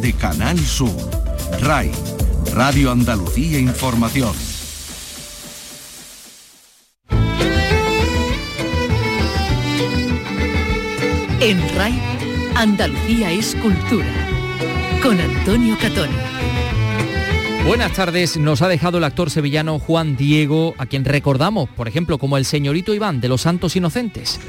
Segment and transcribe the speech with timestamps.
[0.00, 0.90] de Canal Sur.
[1.60, 1.90] RAI,
[2.54, 4.32] Radio Andalucía Información.
[11.40, 12.00] En RAI,
[12.56, 14.06] Andalucía es cultura.
[15.02, 16.14] Con Antonio Catoni.
[17.66, 22.18] Buenas tardes, nos ha dejado el actor sevillano Juan Diego, a quien recordamos, por ejemplo,
[22.18, 24.40] como el señorito Iván de los Santos Inocentes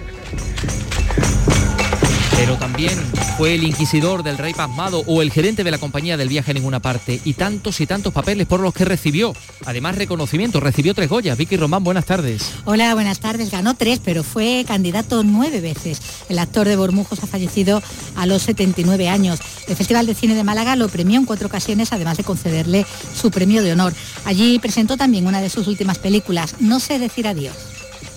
[2.41, 2.97] pero también
[3.37, 6.53] fue el inquisidor del rey pasmado o el gerente de la compañía del viaje a
[6.55, 9.35] ninguna parte y tantos y tantos papeles por los que recibió.
[9.63, 11.37] Además, reconocimiento, recibió tres Goyas.
[11.37, 12.51] Vicky Román, buenas tardes.
[12.65, 13.51] Hola, buenas tardes.
[13.51, 16.01] Ganó tres, pero fue candidato nueve veces.
[16.29, 17.83] El actor de Bormujos ha fallecido
[18.15, 19.39] a los 79 años.
[19.67, 23.29] El Festival de Cine de Málaga lo premió en cuatro ocasiones, además de concederle su
[23.29, 23.93] premio de honor.
[24.25, 27.53] Allí presentó también una de sus últimas películas, No sé decir adiós.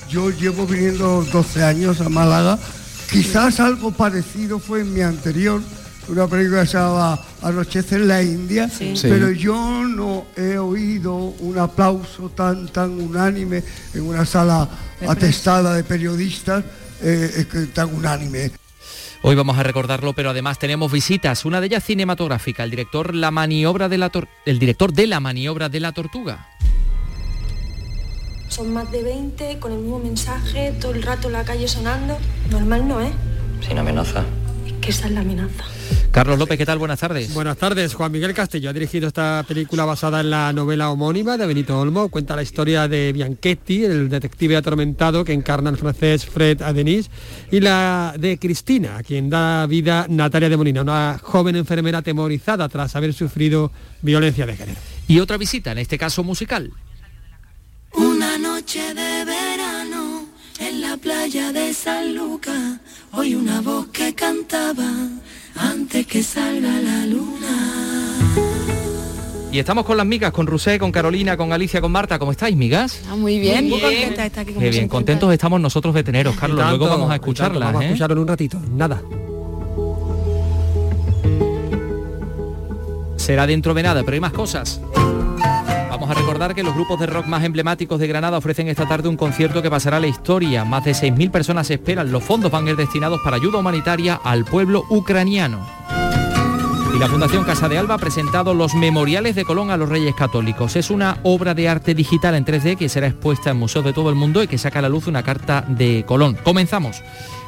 [0.09, 2.59] Yo llevo viniendo 12 años a Málaga
[3.11, 5.63] Quizás algo parecido fue en mi anterior,
[6.09, 8.71] una película que se llamaba Anochece en la India,
[9.03, 13.63] pero yo no he oído un aplauso tan, tan unánime
[13.95, 14.69] en una sala
[15.07, 16.65] atestada de periodistas,
[17.03, 18.51] eh, eh, tan unánime.
[19.23, 23.31] Hoy vamos a recordarlo, pero además tenemos visitas, una de ellas cinematográfica, el director, la
[23.31, 24.11] maniobra de la
[24.45, 26.49] el director de La maniobra de la tortuga.
[28.55, 32.17] Son más de 20 con el mismo mensaje, todo el rato la calle sonando.
[32.53, 33.11] Normal no, ¿eh?
[33.67, 34.25] Sin amenaza.
[34.65, 35.65] Es que esa es la amenaza.
[36.13, 36.79] Carlos López, ¿qué tal?
[36.79, 37.35] Buenas tardes.
[37.35, 37.95] Buenas tardes.
[37.95, 42.09] Juan Miguel Castillo ha dirigido esta película basada en la novela homónima de Benito Olmo.
[42.11, 47.11] Cuenta la historia de Bianchetti, el detective atormentado que encarna el francés Fred Adenis,
[47.51, 52.69] y la de Cristina, a quien da vida Natalia de Molina, una joven enfermera atemorizada
[52.69, 54.81] tras haber sufrido violencia de género.
[55.09, 56.71] Y otra visita, en este caso musical.
[58.65, 60.25] Noche de verano
[60.59, 62.81] en la playa de San Lucas,
[63.13, 64.91] hoy una voz que cantaba
[65.55, 68.15] antes que salga la luna.
[69.53, 72.19] Y estamos con las migas, con Rusé, con Carolina, con Alicia, con Marta.
[72.19, 73.03] ¿Cómo estáis, migas?
[73.11, 76.03] Ah, muy bien, muy, contenta de estar aquí con Qué bien, contentos estamos nosotros de
[76.03, 76.67] teneros, Carlos.
[76.67, 77.67] Luego vamos a escucharlas.
[77.67, 77.89] Vamos a ¿eh?
[77.89, 78.59] escucharlo en un ratito.
[78.71, 79.03] Nada.
[83.17, 84.81] Será dentro de nada, pero hay más cosas.
[86.05, 89.09] Vamos a recordar que los grupos de rock más emblemáticos de Granada ofrecen esta tarde
[89.09, 90.63] un concierto que pasará a la historia.
[90.63, 92.13] Más de 6.000 personas esperan.
[92.13, 95.67] Los fondos van a ir destinados para ayuda humanitaria al pueblo ucraniano.
[96.95, 100.15] Y la Fundación Casa de Alba ha presentado los Memoriales de Colón a los Reyes
[100.15, 100.77] Católicos.
[100.77, 104.11] Es una obra de arte digital en 3D que será expuesta en museos de todo
[104.11, 106.37] el mundo y que saca a la luz una carta de Colón.
[106.45, 107.03] Comenzamos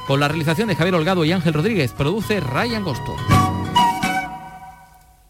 [0.06, 1.92] con la realización de Javier Holgado y Ángel Rodríguez.
[1.92, 3.16] Produce Ryan Gosto.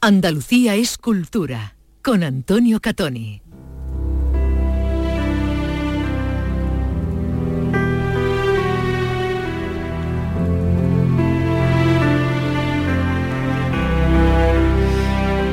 [0.00, 1.75] Andalucía es cultura
[2.06, 3.45] con Antonio Catoni.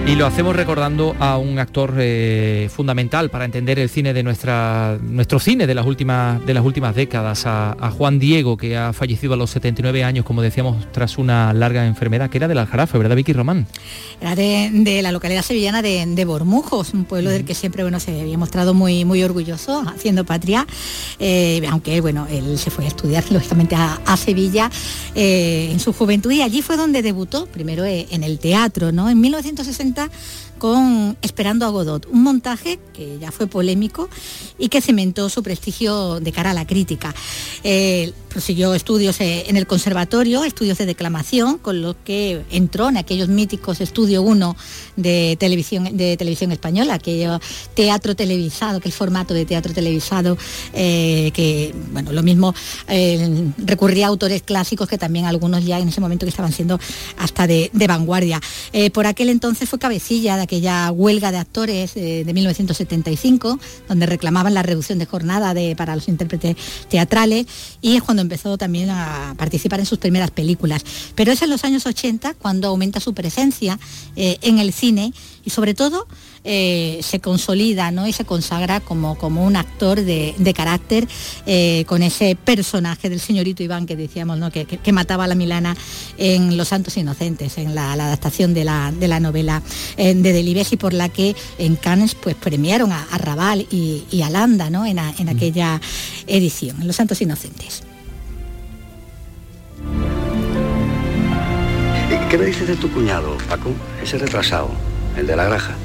[0.05, 4.99] Y lo hacemos recordando a un actor eh, fundamental para entender el cine de nuestra,
[5.01, 9.33] nuestro cine de las últimas, de las últimas décadas, a, Juan Diego, que ha fallecido
[9.33, 13.15] a los 79 años, como decíamos, tras una larga enfermedad, que era del Aljarafe, ¿verdad,
[13.15, 13.65] Vicky Román?
[14.19, 18.37] Era de, la localidad sevillana de, Bormujos, un pueblo del que siempre bueno, se había
[18.37, 20.67] mostrado muy, muy orgulloso, haciendo patria,
[21.17, 24.69] eh, aunque bueno, él se fue a estudiar lógicamente a, Sevilla
[25.15, 29.09] eh, en su juventud y allí fue donde debutó, primero en el teatro, ¿no?
[29.09, 29.92] En 1960
[30.57, 34.09] con Esperando a Godot, un montaje que ya fue polémico
[34.57, 37.13] y que cementó su prestigio de cara a la crítica.
[37.63, 42.97] Eh, prosiguió estudios eh, en el conservatorio, estudios de declamación, con lo que entró en
[42.97, 44.57] aquellos míticos Estudio 1
[44.95, 47.39] de televisión, de televisión española, aquello
[47.75, 50.35] teatro televisado, que el formato de teatro televisado,
[50.73, 52.55] eh, que bueno, lo mismo
[53.57, 56.79] recurría a autores clásicos que también algunos ya en ese momento que estaban siendo
[57.17, 58.41] hasta de, de vanguardia.
[58.93, 64.63] por aquel entonces fue cabecilla de aquella huelga de actores de 1975, donde reclamaban la
[64.63, 66.55] reducción de jornada de, para los intérpretes
[66.89, 67.45] teatrales
[67.81, 70.83] y es cuando empezó también a participar en sus primeras películas.
[71.15, 73.79] Pero es en los años 80 cuando aumenta su presencia
[74.15, 75.13] eh, en el cine
[75.45, 76.07] y sobre todo
[76.45, 78.07] eh, se consolida ¿no?
[78.07, 81.07] y se consagra como, como un actor de, carácter
[81.45, 84.51] eh, con ese personaje del señorito Iván que decíamos ¿no?
[84.51, 85.75] que, mataba a la Milana
[86.17, 89.61] en Los Santos Inocentes, en la, adaptación de la, de la novela
[89.97, 94.69] de Delibes y por la que en Cannes pues, premiaron a, Raval y, a Landa
[94.69, 94.85] ¿no?
[94.85, 95.81] en, en aquella
[96.27, 97.83] edición, en Los Santos Inocentes.
[102.33, 103.71] ¿Qué me dices de tu cuñado, Paco?
[104.01, 104.71] Ese retrasado,
[105.15, 105.75] el de la graja.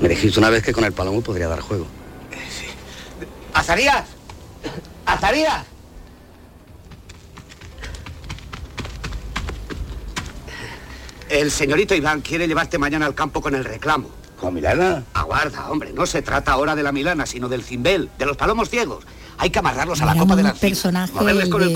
[0.00, 1.86] Me dijiste una vez que con el palomo podría dar juego.
[2.50, 2.66] Sí.
[3.54, 4.06] ¡Azarías!
[5.06, 5.64] ¡Azarías!
[11.28, 14.10] El señorito Iván quiere llevarte mañana al campo con el reclamo.
[14.40, 15.04] ¿Con Milana?
[15.14, 18.68] Aguarda, hombre, no se trata ahora de la Milana, sino del cimbel, de los palomos
[18.68, 19.04] ciegos.
[19.38, 21.68] Hay que amarrarlos a la Era copa de la personaje moverles el con el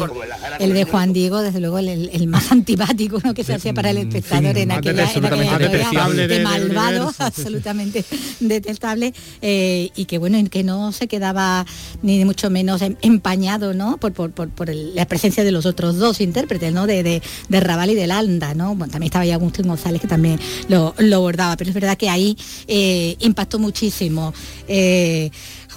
[0.72, 3.34] de, el Juan Diego, desde luego el, el- el más antipático ¿no?
[3.34, 7.16] que se hacía para el espectador en aquella, en aquella detestable de malvado, universo, sí,
[7.18, 7.22] sí.
[7.22, 8.04] absolutamente
[8.40, 9.12] detestable,
[9.42, 11.66] eh, y que bueno, en que no se quedaba
[12.02, 13.96] ni de mucho menos em- empañado ¿no?
[13.98, 16.86] por, por- por- por el- la presencia de los otros dos intérpretes, ¿no?
[16.86, 18.74] de, de, de Raval y de Landa, ¿no?
[18.74, 22.08] Bueno, también estaba ya Agustín González que también lo, lo bordaba, pero es verdad que
[22.08, 22.36] ahí
[22.66, 24.32] eh, impactó muchísimo.
[24.68, 25.30] eh,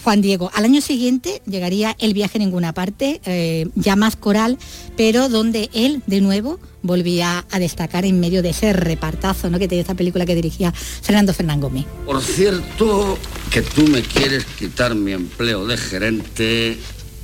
[0.04, 0.52] Juan Diego.
[0.54, 4.58] Al año siguiente llegaría El viaje a ninguna parte, eh, ya más coral,
[4.98, 9.58] pero donde él de nuevo volvía a destacar en medio de ese repartazo ¿no?
[9.58, 11.86] que tenía esta película que dirigía Fernando Fernán Gómez.
[12.06, 13.18] Por cierto,
[13.50, 16.78] que tú me quieres quitar mi empleo de gerente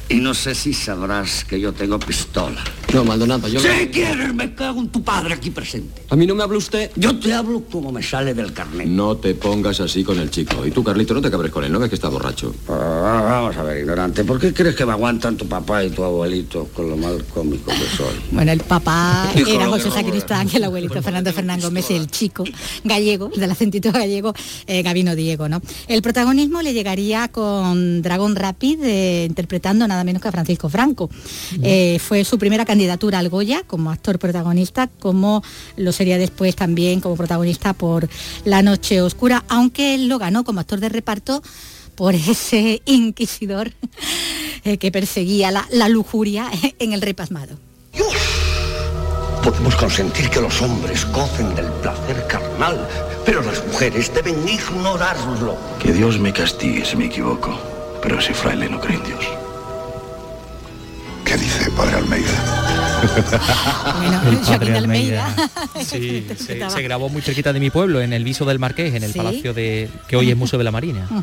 [0.09, 2.63] y no sé si sabrás que yo tengo pistola.
[2.93, 3.59] No, Maldonado, yo...
[3.59, 6.01] Si quieres, me cago en tu padre aquí presente.
[6.09, 6.89] A mí no me habla usted.
[6.95, 8.87] Yo te hablo como me sale del carnet.
[8.87, 10.65] No te pongas así con el chico.
[10.65, 12.55] Y tú, Carlito, no te cabres con él, ¿no ves que está borracho?
[12.67, 16.03] Ah, vamos a ver, ignorante, ¿por qué crees que me aguantan tu papá y tu
[16.03, 18.15] abuelito con lo mal cómico que soy?
[18.31, 22.43] Bueno, el papá era lo José Sacristán y el abuelito Fernando Fernán Gómez, el chico
[22.83, 24.33] gallego, el del acentito gallego,
[24.65, 25.61] eh, Gabino Diego, ¿no?
[25.87, 31.09] El protagonismo le llegaría con Dragón Rapid, eh, interpretando nada menos que a Francisco Franco.
[31.61, 35.43] Eh, fue su primera candidatura al Goya como actor protagonista, como
[35.77, 38.09] lo sería después también como protagonista por
[38.45, 41.41] La Noche Oscura, aunque él lo ganó como actor de reparto
[41.95, 43.73] por ese inquisidor
[44.63, 46.49] eh, que perseguía la, la lujuria
[46.79, 47.57] en el rey pasmado.
[49.43, 52.87] Podemos consentir que los hombres gocen del placer carnal,
[53.25, 55.57] pero las mujeres deben ignorarlo.
[55.81, 57.57] Que Dios me castigue si me equivoco,
[58.01, 59.38] pero ese fraile no cree en Dios.
[61.29, 62.68] ¿Qué dice Padre Almeida?
[62.99, 65.35] Bueno, El Joaquín padre de Almeida.
[65.85, 69.13] Sí, se, grabó muy cerquita de mi pueblo, en el Viso del Marqués, en el
[69.13, 69.17] Sí.
[69.19, 71.07] palacio de que hoy es Museo de la Marina.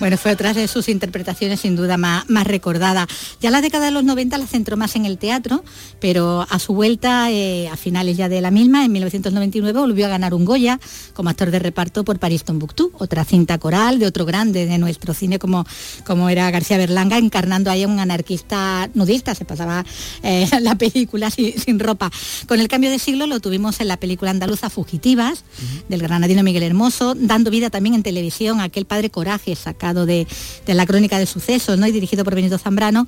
[0.00, 3.06] Bueno, fue otra de sus interpretaciones sin duda más, más recordada.
[3.42, 5.62] Ya la década de los 90 la centró más en el teatro,
[6.00, 10.08] pero a su vuelta, eh, a finales ya de la misma, en 1999, volvió a
[10.08, 10.80] ganar un Goya
[11.12, 15.12] como actor de reparto por París Tombuctú, otra cinta coral de otro grande de nuestro
[15.12, 15.66] cine como,
[16.06, 19.84] como era García Berlanga, encarnando ahí a un anarquista nudista, se pasaba
[20.22, 20.99] eh, la película
[21.30, 22.10] sin, sin ropa.
[22.46, 25.44] Con el cambio de siglo lo tuvimos en la película andaluza Fugitivas,
[25.88, 30.26] del granadino Miguel Hermoso, dando vida también en televisión a aquel padre Coraje, sacado de,
[30.66, 31.86] de la crónica de sucesos, ¿no?
[31.86, 33.06] y dirigido por Benito Zambrano,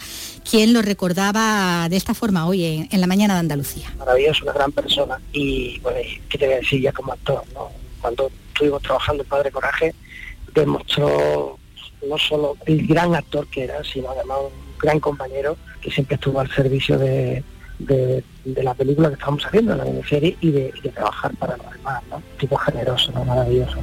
[0.49, 3.93] quien lo recordaba de esta forma hoy en, en la mañana de Andalucía.
[3.99, 5.99] maravilloso, una gran persona y bueno,
[6.29, 7.71] qué te voy a decir ya como actor, ¿no?
[8.01, 9.95] Cuando estuvimos trabajando en Padre Coraje,
[10.55, 11.59] demostró
[12.09, 16.41] no solo el gran actor que era, sino además un gran compañero que siempre estuvo
[16.41, 17.43] al servicio de,
[17.87, 18.25] de-
[18.63, 22.23] la película que estábamos haciendo, la miniserie, y de, trabajar para los demás, ¿no?
[22.39, 23.13] Tipo generoso.
[23.25, 23.77] Maravilloso.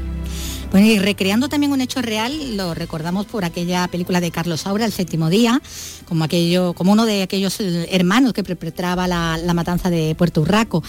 [0.71, 4.85] Bueno, y recreando también un hecho real, lo recordamos por aquella película de Carlos Saura,
[4.85, 5.61] El séptimo día,
[6.07, 10.41] como aquello, como uno de aquellos eh, hermanos que perpetraba la, la matanza de Puerto
[10.41, 10.83] Urraco.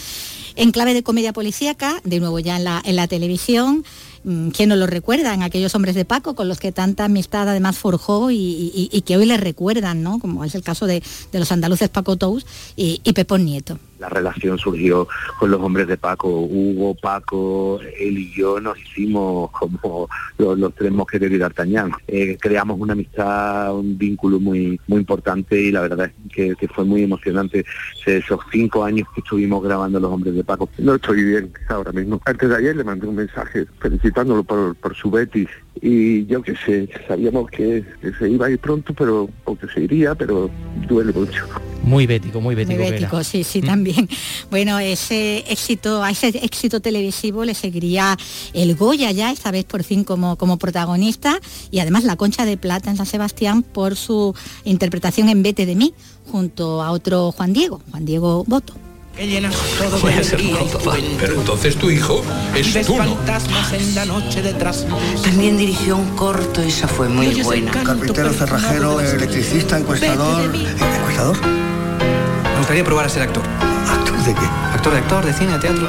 [0.57, 3.85] En clave de comedia policíaca, de nuevo ya en la, en la televisión,
[4.23, 5.35] ¿quién no lo recuerda?
[5.35, 9.27] En aquellos hombres de Paco con los que tanta amistad además forjó y, que hoy
[9.27, 10.19] le recuerdan, ¿no?
[10.19, 11.03] Como es el caso de,
[11.33, 12.47] de los andaluces Paco Tous
[12.77, 13.79] y, y Pepón Nieto.
[14.01, 15.07] La relación surgió
[15.39, 20.09] con los hombres de Paco, Hugo, Paco, él y yo nos hicimos como
[20.39, 21.93] los, tres mosqueteros y D'Artagnan.
[22.09, 26.69] Eh, creamos una amistad, un vínculo muy muy importante y la verdad es que, que
[26.69, 27.65] fue muy emocionante
[28.07, 30.69] esos cinco años que estuvimos grabando los hombres de Paco.
[30.79, 32.21] No estoy bien ahora mismo.
[32.25, 35.49] Antes de ayer le mandé un mensaje felicitándolo por, por su Betis
[35.83, 39.67] y yo qué sé, sabíamos que, que se iba a ir pronto, pero o que
[39.69, 40.51] se iría, pero
[40.89, 41.47] duele mucho.
[41.83, 42.79] Muy bético, muy bético.
[42.79, 44.09] Muy que bético, sí, sí, también.
[44.51, 48.17] Bueno, ese éxito, a ese éxito televisivo le seguiría
[48.53, 51.39] el Goya ya, esta vez por fin como, como protagonista,
[51.71, 54.35] y además la Concha de Plata en San Sebastián por su
[54.65, 55.95] interpretación en Vete de mí,
[56.31, 58.90] junto a otro Juan Diego, Juan Diego Boto.
[59.21, 60.97] Que llenas todo de Voy a ser mamá, papá.
[61.19, 62.25] Pero entonces tu hijo
[62.57, 63.05] es Ves tú, ¿no?
[63.05, 65.23] fantasmas en la noche de trasnoche.
[65.23, 67.71] También dirigió un corto, esa fue muy buena.
[67.71, 70.43] Carpintero, cerrajero, electricista, encuestador.
[70.55, 71.37] ¿Encuestador?
[71.47, 73.43] Me gustaría probar a ser actor.
[73.91, 74.47] ¿Actor de qué?
[74.75, 75.89] Actor de actor, de cine, de teatro.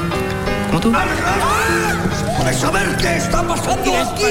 [0.68, 0.92] ¿Como tú?
[2.46, 4.24] De saber qué está pasando aquí.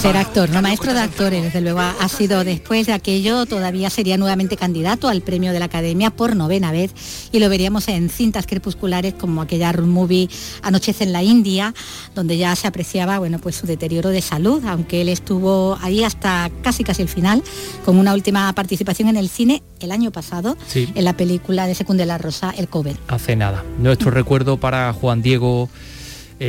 [0.00, 3.90] Ser actor, no maestro de actores, desde luego ha, ha sido después de aquello, todavía
[3.90, 6.92] sería nuevamente candidato al premio de la Academia por novena vez
[7.30, 10.28] y lo veríamos en cintas crepusculares como aquella movie
[10.62, 11.74] Anochece en la India,
[12.14, 16.50] donde ya se apreciaba bueno, pues su deterioro de salud, aunque él estuvo ahí hasta
[16.62, 17.42] casi casi el final,
[17.84, 20.88] con una última participación en el cine el año pasado, Sí.
[20.94, 22.96] en la película de Secunde la Rosa, El Cover.
[23.08, 23.64] Hace nada.
[23.78, 25.68] Nuestro recuerdo para Juan Diego,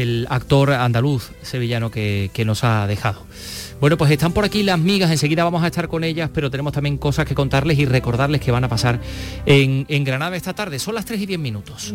[0.01, 3.25] el actor andaluz sevillano que, que nos ha dejado.
[3.79, 6.73] Bueno, pues están por aquí las migas, enseguida vamos a estar con ellas, pero tenemos
[6.73, 8.99] también cosas que contarles y recordarles que van a pasar
[9.45, 10.79] en, en Granada esta tarde.
[10.79, 11.93] Son las 3 y 10 minutos.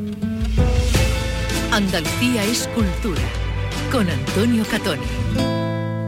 [1.72, 3.22] Andalucía es cultura.
[3.90, 5.02] Con Antonio Catoni.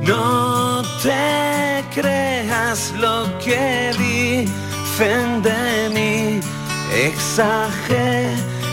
[0.06, 6.40] No te creas lo que dicen de mí,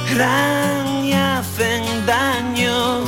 [0.07, 3.03] exageran y hacen daño.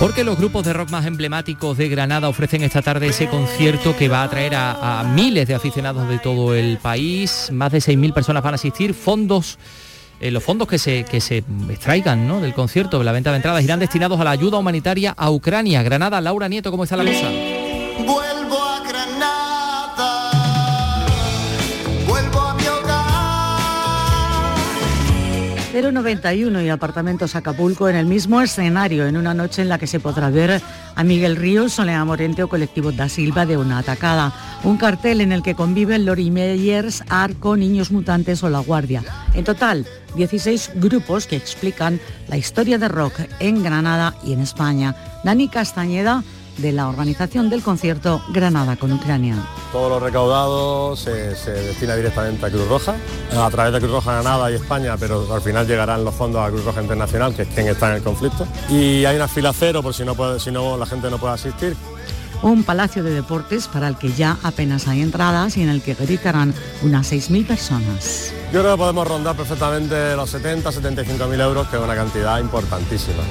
[0.00, 4.08] Porque los grupos de rock más emblemáticos de Granada ofrecen esta tarde ese concierto que
[4.08, 7.50] va a atraer a, miles de aficionados de todo el país.
[7.52, 8.94] Más de 6.000 personas van a asistir.
[8.94, 9.58] Fondos,
[10.20, 12.40] eh, los fondos que se, que se extraigan ¿no?
[12.40, 15.82] del concierto, de la venta de entradas, irán destinados a la ayuda humanitaria a Ucrania.
[15.82, 17.57] Granada, Laura Nieto, ¿cómo está la cosa?
[25.82, 30.00] 091 y Apartamentos Acapulco en el mismo escenario, en una noche en la que se
[30.00, 30.60] podrá ver
[30.94, 34.32] a Miguel Ríos, Soledad Morente o Colectivo da Silva de una atacada.
[34.64, 39.04] Un cartel en el que conviven Lori Meyers, Arco, Niños Mutantes o La Guardia.
[39.34, 44.96] En total, 16 grupos que explican la historia de rock en Granada y en España.
[45.22, 46.24] Dani Castañeda,
[46.58, 49.36] de la organización del concierto Granada con Ucrania.
[49.72, 52.96] Todo lo recaudado se, se destina directamente a Cruz Roja,
[53.36, 56.50] a través de Cruz Roja Granada y España, pero al final llegarán los fondos a
[56.50, 58.46] Cruz Roja Internacional, que es quien está en el conflicto.
[58.68, 61.34] Y hay una fila cero por si no, puede, si no la gente no puede
[61.34, 61.76] asistir.
[62.42, 65.94] Un palacio de deportes para el que ya apenas hay entradas y en el que
[65.94, 68.32] gritarán unas 6.000 personas.
[68.52, 72.38] Yo creo que podemos rondar perfectamente los 70, 75 mil euros, que es una cantidad
[72.38, 73.24] importantísima.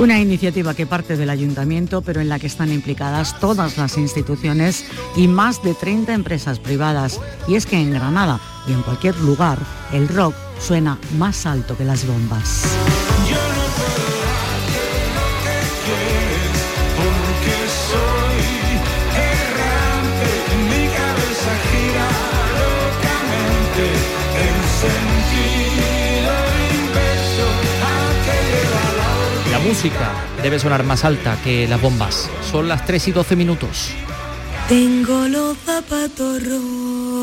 [0.00, 4.86] Una iniciativa que parte del ayuntamiento, pero en la que están implicadas todas las instituciones
[5.14, 7.20] y más de 30 empresas privadas.
[7.46, 9.58] Y es que en Granada y en cualquier lugar,
[9.92, 12.64] el rock suena más alto que las bombas.
[29.60, 30.12] Música
[30.42, 32.30] debe sonar más alta que las bombas.
[32.50, 33.90] Son las 3 y 12 minutos.
[34.68, 37.20] Tengo los zapatos rotos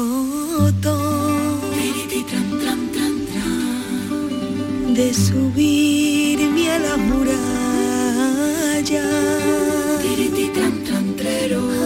[4.93, 7.47] de subirme a la muralla.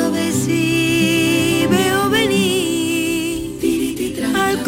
[0.03, 3.55] A ver si veo venir
[4.36, 4.63] al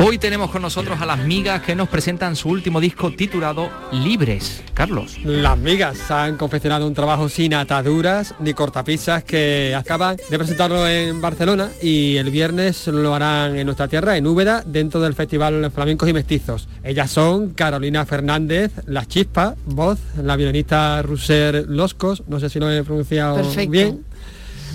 [0.00, 4.62] Hoy tenemos con nosotros a las migas que nos presentan su último disco titulado Libres.
[4.72, 5.18] Carlos.
[5.24, 11.20] Las migas han confeccionado un trabajo sin ataduras ni cortapisas que acaban de presentarlo en
[11.20, 16.08] Barcelona y el viernes lo harán en nuestra tierra, en Úbeda, dentro del Festival Flamencos
[16.08, 16.68] y Mestizos.
[16.84, 22.70] Ellas son Carolina Fernández, La Chispa, voz, la violinista Ruser Loscos, no sé si lo
[22.70, 23.70] he pronunciado Perfecto.
[23.72, 24.04] bien,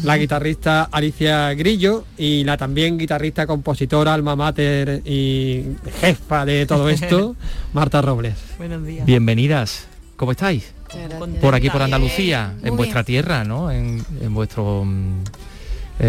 [0.04, 5.64] la guitarrista Alicia Grillo y la también guitarrista, compositora, alma mater y
[6.02, 7.36] jefa de todo esto,
[7.74, 8.36] Marta Robles.
[8.58, 9.06] Buenos días.
[9.06, 9.88] Bienvenidas.
[10.16, 10.74] ¿Cómo estáis?
[11.42, 11.82] Por aquí, por.
[11.82, 13.72] Andalucía, en vuestra tierra, ¿no?
[13.72, 15.24] En, en vuestro, mm,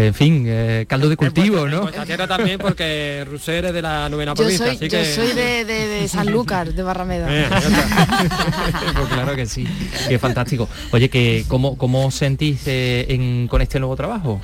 [0.07, 1.87] en fin, eh, caldo de cultivo, ¿no?
[2.05, 5.05] Tierra también porque Ruser es de la novena Yo provincia, soy, así yo que...
[5.05, 7.27] soy de, de, de Sanlúcar, de Barrameda.
[7.29, 7.47] Eh,
[8.95, 9.67] Pues claro que sí,
[10.07, 10.67] qué fantástico.
[10.91, 14.41] Oye, que ¿cómo, cómo os sentís eh, en- con este nuevo trabajo?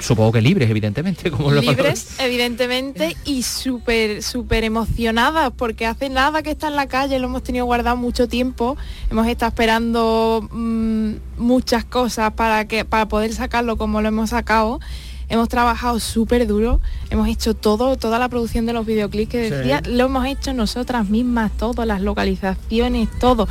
[0.00, 6.42] Supongo que libres, evidentemente, como lo Libres, evidentemente, y súper, súper emocionadas, porque hace nada
[6.42, 8.76] que está en la calle, lo hemos tenido guardado mucho tiempo,
[9.10, 14.80] hemos estado esperando mm, muchas cosas para, que, para poder sacarlo como lo hemos sacado.
[15.28, 19.54] Hemos trabajado súper duro, hemos hecho todo, toda la producción de los videoclips que Sí.
[19.54, 23.46] decía, lo hemos hecho nosotras mismas, todo, las localizaciones, todo.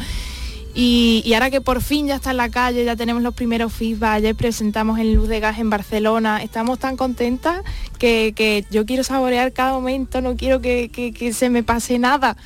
[0.76, 3.74] Y, y ahora que por fin ya está en la calle, ya tenemos los primeros
[3.74, 7.64] feedback, ayer presentamos en Luz de Gas en Barcelona, estamos tan contentas
[7.98, 11.98] que, que yo quiero saborear cada momento, no quiero que, que- que se me pase
[12.00, 12.38] nada.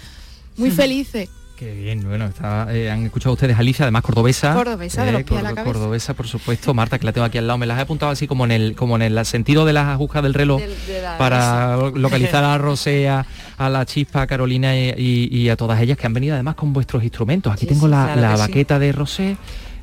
[0.57, 1.29] Muy felices.
[1.63, 4.53] Qué bien, bueno, está, eh, han escuchado ustedes a Alicia, además cordobesa.
[4.53, 5.63] Cordobesa, de los pies a la cabeza.
[5.63, 6.73] Cordobesa, por supuesto.
[6.73, 8.75] Marta, que la tengo aquí al lado, me las he apuntado así como en el,
[8.75, 13.25] como en el sentido de las agujas del reloj Del- de para localizar a Rosea,
[13.57, 16.55] a la Chispa, a Carolina y, y- y a todas ellas que han venido además
[16.55, 17.53] con vuestros instrumentos.
[17.53, 18.41] Aquí tengo la, claro la sí.
[18.41, 19.37] baqueta de Rosé.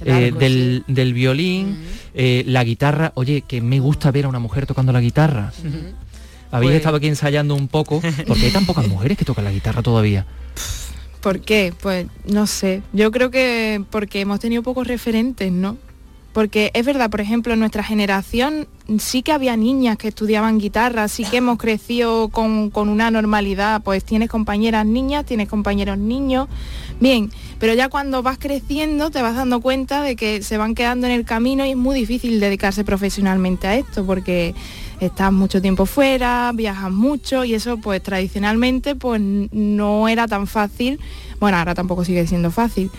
[0.04, 1.78] Eh, arco, del, del violín,
[2.14, 5.52] eh, la guitarra, oye, que me gusta ver a una mujer tocando la guitarra.
[6.50, 9.52] Habéis Pues- estado aquí ensayando un poco, porque hay tan pocas mujeres que tocan la
[9.52, 10.26] guitarra todavía.
[11.20, 11.74] ¿Por qué?
[11.80, 12.82] Pues no sé.
[12.92, 15.76] Yo creo que porque hemos tenido pocos referentes, ¿no?
[16.32, 21.08] Porque es verdad, por ejemplo, en nuestra generación sí que había niñas que estudiaban guitarra,
[21.08, 26.48] sí que hemos crecido con, con una normalidad, pues tienes compañeras niñas, tienes compañeros niños,
[27.00, 31.08] bien, pero ya cuando vas creciendo te vas dando cuenta de que se van quedando
[31.08, 34.54] en el camino y es muy difícil dedicarse profesionalmente a esto, porque
[35.00, 41.00] estás mucho tiempo fuera, viajas mucho y eso pues tradicionalmente pues no era tan fácil,
[41.40, 42.90] bueno ahora tampoco sigue siendo fácil,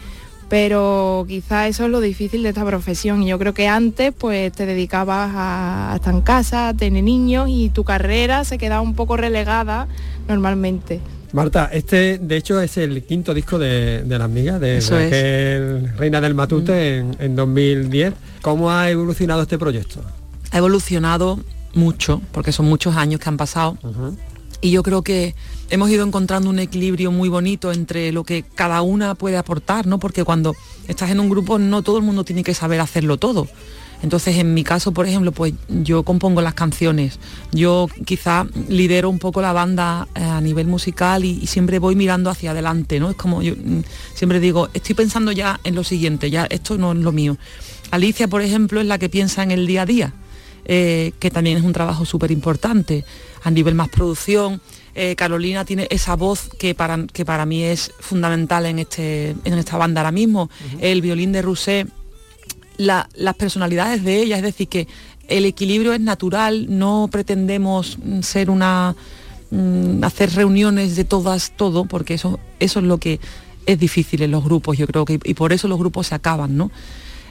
[0.49, 4.51] pero quizá eso es lo difícil de esta profesión y yo creo que antes pues
[4.51, 8.81] te dedicabas a, a estar en casa, a tener niños y tu carrera se quedaba
[8.81, 9.87] un poco relegada
[10.27, 10.99] normalmente.
[11.33, 15.07] Marta, este de hecho es el quinto disco de, de Las Migas, de, Eso de
[15.07, 15.07] es.
[15.07, 18.13] aquel Reina del Matute en, en 2010.
[18.41, 20.01] ¿Cómo ha evolucionado este proyecto?
[20.53, 21.39] ha evolucionado
[21.73, 23.77] mucho, porque son muchos años que han pasado.
[24.61, 25.33] Y yo creo que
[25.69, 29.99] hemos ido encontrando un equilibrio muy bonito entre lo que cada una puede aportar, ¿no?
[29.99, 30.55] Porque cuando
[30.87, 33.47] estás en un grupo no todo el mundo tiene que saber hacerlo todo.
[34.03, 37.19] Entonces, en mi caso, por ejemplo, pues yo compongo las canciones,
[37.51, 41.95] yo quizá lidero un poco la banda eh, a nivel musical y, y siempre voy
[41.95, 43.11] mirando hacia adelante, ¿no?
[43.11, 43.81] Es como yo mm,
[44.15, 47.37] siempre digo, estoy pensando ya en lo siguiente, ya esto no es lo mío.
[47.91, 50.13] Alicia, por ejemplo, es la que piensa en el día a día,
[50.65, 53.03] eh, que también es un trabajo súper importante
[53.43, 54.61] a nivel más producción.
[54.93, 59.53] Eh, Carolina tiene esa voz que para, que para mí es fundamental en, este, en
[59.53, 60.49] esta banda ahora mismo.
[60.79, 61.87] El violín de Rousset
[62.77, 64.87] la- las personalidades de ella, es decir, que
[65.27, 68.95] el equilibrio es natural, no pretendemos mm, ser una
[69.51, 73.19] mm, hacer reuniones de todas, todo, porque eso, eso es lo que
[73.65, 76.57] es difícil en los grupos, yo creo que, y por eso los grupos se acaban,
[76.57, 76.71] ¿no?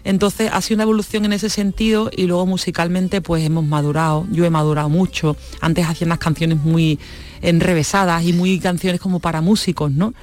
[0.05, 4.45] Entonces ha sido una evolución en ese sentido y luego musicalmente pues hemos madurado, yo
[4.45, 6.99] he madurado mucho, antes hacía unas canciones muy
[7.43, 10.15] enrevesadas y muy canciones como para músicos, ¿no?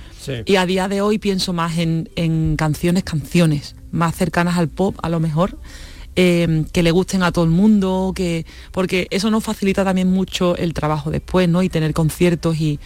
[0.46, 4.96] Y a día de hoy pienso más en, en canciones, canciones, más cercanas al pop
[5.02, 5.58] a lo mejor,
[6.16, 10.56] eh, que le gusten a todo el mundo, que, porque eso nos facilita también mucho
[10.58, 11.62] el trabajo después, ¿no?
[11.62, 12.80] Y tener conciertos y,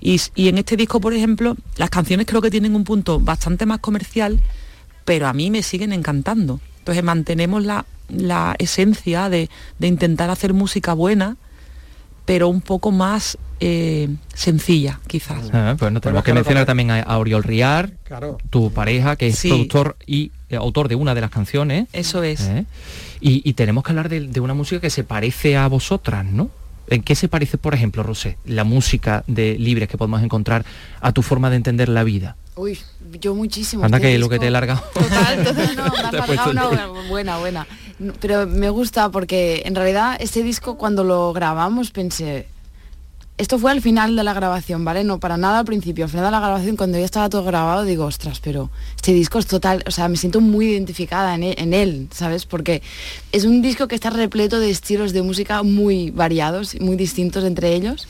[0.00, 3.66] y, y en este disco, por ejemplo, las canciones creo que tienen un punto bastante
[3.66, 4.40] más comercial,
[5.08, 6.60] pero a mí me siguen encantando.
[6.80, 11.38] Entonces mantenemos la, la esencia de, de intentar hacer música buena,
[12.26, 15.48] pero un poco más eh, sencilla, quizás.
[15.54, 18.36] Ah, pues no tenemos que claro, mencionar también a, a Oriol Riar, Claro.
[18.50, 19.48] tu pareja, que es Sí.
[19.48, 21.88] productor y eh, autor de una de las canciones.
[21.94, 22.42] Eso es.
[22.42, 22.66] ¿eh?
[23.22, 26.50] Y, y tenemos que hablar de, de una música que se parece a vosotras, ¿no?
[26.90, 30.66] ¿En qué se parece, por ejemplo, Rosé, la música de Libres que podemos encontrar
[31.00, 32.36] a tu forma de entender la vida?
[32.58, 32.76] Uy,
[33.20, 33.84] yo muchísimo.
[33.84, 34.82] Anda Este que lo que te he largado.
[34.94, 37.66] Total, total, no, me has largado una buena, buena,
[38.20, 42.48] Pero me gusta porque en realidad este disco cuando lo grabamos pensé,
[43.36, 45.04] esto fue al final de la grabación, ¿vale?
[45.04, 47.84] No para nada al principio, al final de la grabación cuando ya estaba todo grabado
[47.84, 51.54] digo, ostras, pero este disco es total, o sea, me siento muy identificada en él,
[51.58, 52.44] en él, ¿sabes?
[52.44, 52.82] Porque
[53.30, 57.72] es un disco que está repleto de estilos de música muy variados, muy distintos entre
[57.72, 58.08] ellos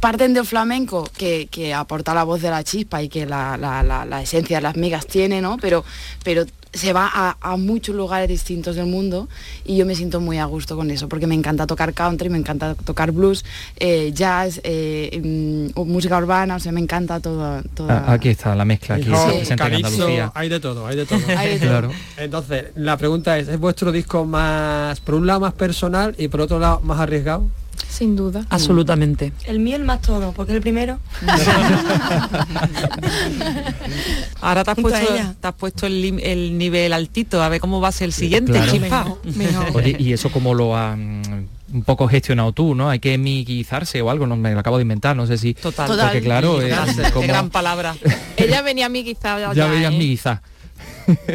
[0.00, 3.82] parten del flamenco que, que aporta la voz de la chispa y que la, la-
[3.82, 5.58] la- la esencia de las migas tiene, ¿no?
[5.60, 5.84] Pero,
[6.24, 9.28] pero se va a, a muchos lugares distintos del mundo
[9.64, 12.38] y yo me siento muy a gusto con eso, porque me encanta tocar country, me
[12.38, 13.44] encanta tocar blues,
[13.76, 15.20] eh, jazz, eh,
[15.74, 17.60] mm, música urbana, o sea, me encanta todo.
[17.74, 20.32] toda- Ah, aquí está la mezcla, aquí presenta en calipso, Andalucía.
[20.34, 21.18] hay de todo, hay de todo.
[21.36, 21.68] Hay de todo.
[21.68, 21.90] Claro.
[22.16, 26.40] Entonces, la pregunta es, ¿es vuestro disco más, por un lado más personal y por
[26.40, 27.48] otro lado más arriesgado?
[27.88, 28.44] Sin duda.
[28.50, 29.32] Absolutamente.
[29.44, 30.98] El mío el más todo, porque el primero.
[34.40, 35.34] Ahora te has Junto puesto, ella.
[35.40, 39.18] te has puesto el, nivel altito, a ver cómo va a ser el siguiente, Claro.
[39.74, 41.22] Oye, y eso como lo mm,
[41.72, 42.90] un poco gestionado tú, ¿no?
[42.90, 45.54] Hay que miguizarse o algo, no me lo acabo de inventar, no sé si.
[45.54, 45.86] Total.
[45.88, 46.22] Porque Total.
[46.22, 46.74] claro, eh,
[47.12, 47.94] como- gran palabra.
[48.36, 49.98] Ella venía a mí quizá ya, ya veías ¿eh?
[49.98, 50.42] miguizar.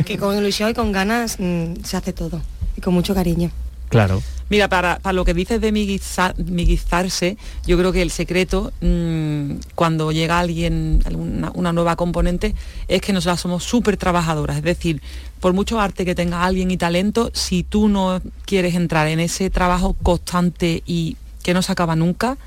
[0.06, 2.42] que con ilusión y con ganas mm, se hace todo.
[2.78, 3.52] Y con mucho cariño.
[3.90, 4.22] Claro.
[4.48, 9.54] Mira, para, para lo que dices de miguiza- miguizarse, yo creo que el secreto, mm,
[9.74, 12.54] cuando llega alguien, alguna, una nueva componente,
[12.88, 14.58] es que nosotras somos súper trabajadoras.
[14.58, 15.02] Es decir,
[15.40, 19.50] por mucho arte que tenga alguien y talento, si tú no quieres entrar en ese
[19.50, 22.38] trabajo constante y que no se acaba nunca,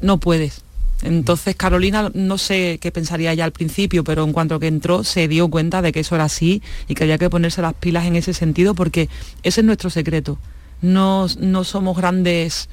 [0.00, 0.62] no puedes.
[1.02, 5.28] Entonces Carolina, no sé qué pensaría ella al principio, pero en cuanto que entró se
[5.28, 8.16] dio cuenta de que eso era así y que había que ponerse las pilas en
[8.16, 9.08] ese sentido porque
[9.42, 10.38] ese es nuestro secreto.
[10.82, 12.68] No, no somos grandes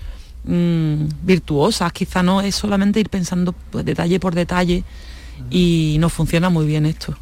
[0.45, 4.83] mm, virtuosas, quizá no, es solamente ir pensando pues, detalle por detalle
[5.49, 7.15] y nos funciona muy bien esto.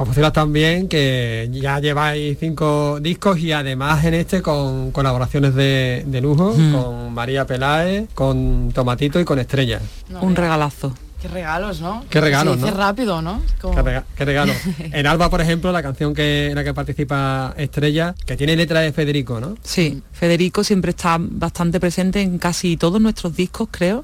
[0.00, 6.04] Os funciona también que ya lleváis cinco discos y además en este con colaboraciones de,
[6.06, 6.72] de lujo, Mm.
[6.72, 9.78] con María Peláez, con Tomatito y con Estrella.
[10.22, 10.94] Un regalazo.
[11.20, 12.02] Qué regalos, ¿no?
[12.08, 12.78] Qué regalos, Se dice ¿no?
[12.78, 13.42] rápido, ¿no?
[13.60, 14.54] Como- Qué, rega- qué regalo.
[14.78, 18.80] En Alba, por ejemplo, la canción que, en la que participa Estrella, que tiene letra
[18.80, 19.54] de Federico, ¿no?
[19.62, 24.02] Sí, Federico siempre está bastante presente en casi todos nuestros discos, creo.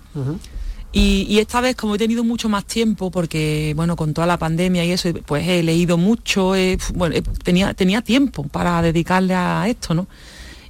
[0.99, 4.39] Y, y esta vez, como he tenido mucho más tiempo, porque bueno, con toda la
[4.39, 9.35] pandemia y eso, pues he leído mucho, he- bueno, he- tenía, tenía tiempo para dedicarle
[9.35, 10.07] a esto, ¿no?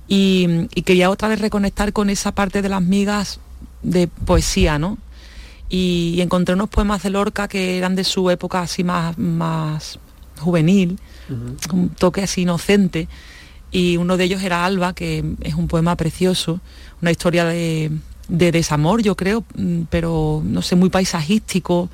[0.08, 3.38] Y, y quería otra vez reconectar con esa parte de las migas
[3.82, 4.98] de poesía, ¿no?
[5.68, 9.98] Y, y encontré unos poemas de Lorca que eran de su época así más, más
[10.40, 10.98] juvenil,
[11.72, 13.08] un toque así inocente
[13.72, 16.60] y uno de ellos era Alba, que es un poema precioso,
[17.02, 17.90] una historia de,
[18.28, 21.88] de desamor, yo creo, mm, pero no sé, muy paisajístico.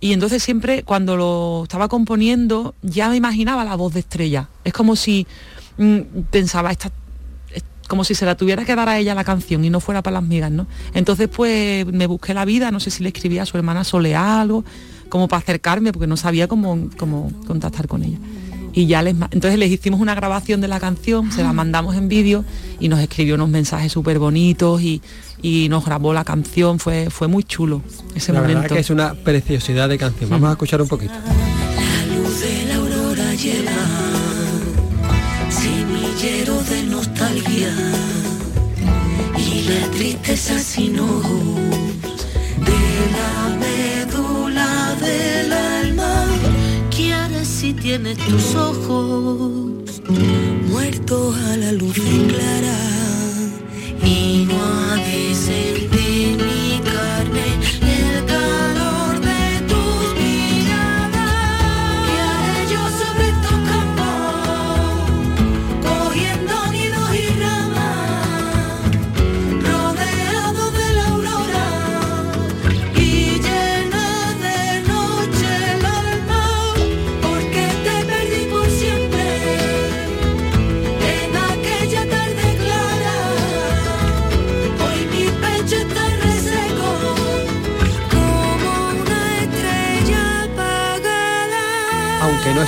[0.00, 4.48] Y entonces siempre cuando lo estaba componiendo ya me imaginaba la voz de estrella.
[4.64, 5.26] Es como si
[5.78, 6.90] mm, pensaba, esta,
[7.52, 10.02] es como si se la tuviera que dar a ella la canción y no fuera
[10.02, 10.66] para las migas, ¿no?
[10.94, 14.40] Entonces pues me busqué la vida, no sé si le escribía a su hermana Soleá
[14.40, 14.64] algo,
[15.08, 18.18] como para acercarme, porque no sabía cómo, cómo contactar con ella
[18.78, 22.08] y ya les entonces les hicimos una grabación de la canción, se la mandamos en
[22.08, 22.44] vídeo
[22.78, 25.02] y nos escribió unos mensajes súper bonitos y,
[25.42, 27.82] y nos grabó la canción, fue, fue muy chulo
[28.14, 28.62] ese la momento.
[28.62, 30.30] verdad que es una preciosidad de canción.
[30.30, 31.12] Vamos a escuchar un poquito.
[31.12, 33.72] La luz de la aurora lleva
[35.50, 37.72] semillero de nostalgia
[39.36, 41.56] y la tristeza sin ojos
[42.66, 42.80] de
[43.16, 46.26] la médula del alma.
[46.90, 50.02] ¿Quieres si tienes tus ojos
[50.68, 53.07] muertos a la luz clara
[54.08, 54.98] y no ha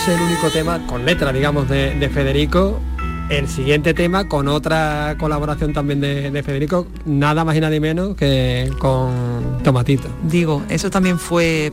[0.03, 2.81] es el único tema con letra, digamos, de, de Federico,
[3.29, 8.17] el siguiente tema con otra colaboración también de, de Federico, nada más y nada menos
[8.17, 10.09] que con Tomatito.
[10.23, 11.71] Digo, eso también fue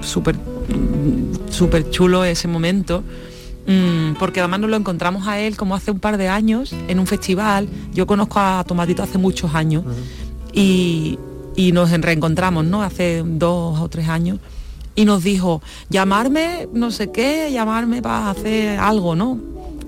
[0.00, 0.36] súper
[1.50, 3.04] súper chulo ese momento.
[3.66, 6.98] mm, Porque además nos lo encontramos a él como hace un par de años en
[6.98, 7.68] un festival.
[7.92, 9.84] Yo conozco a Tomatito hace muchos años
[10.52, 11.18] y,
[11.56, 12.82] y nos reencontramos, ¿no?
[12.82, 14.38] Hace dos o tres años.
[14.96, 19.38] Y nos dijo, llamarme, no sé qué, llamarme para hacer algo, ¿no?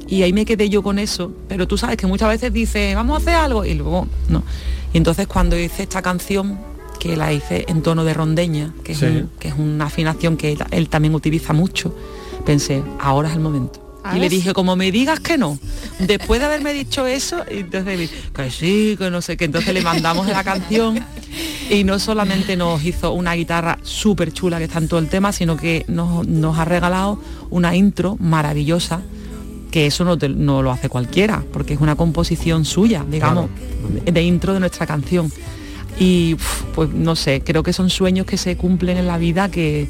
[0.07, 1.33] Y ahí me quedé yo con eso.
[1.49, 4.43] Pero tú sabes que muchas veces dice, vamos a hacer algo, y luego no.
[4.93, 6.59] Y entonces cuando hice esta canción,
[7.01, 9.07] que la hice en tono de rondeña, que es, Sí.
[9.07, 11.95] un- que es una afinación que él, él también utiliza mucho,
[12.45, 13.81] pensé, ahora es el momento.
[14.17, 15.59] Y le dije, como me digas que no,
[15.99, 19.73] después de haberme dicho eso, y entonces dije, que sí, que no sé qué, entonces
[19.75, 20.99] le mandamos la canción
[21.71, 25.33] y no solamente nos hizo una guitarra súper chula que está en todo el tema,
[25.33, 29.03] sino que nos, nos ha regalado una intro maravillosa,
[29.71, 33.51] que eso no, te- no lo hace cualquiera, porque es una composición suya, digamos,
[34.05, 35.31] de intro de nuestra canción.
[36.01, 36.37] Y
[36.75, 39.89] pues no sé, creo que son sueños que se cumplen en la vida que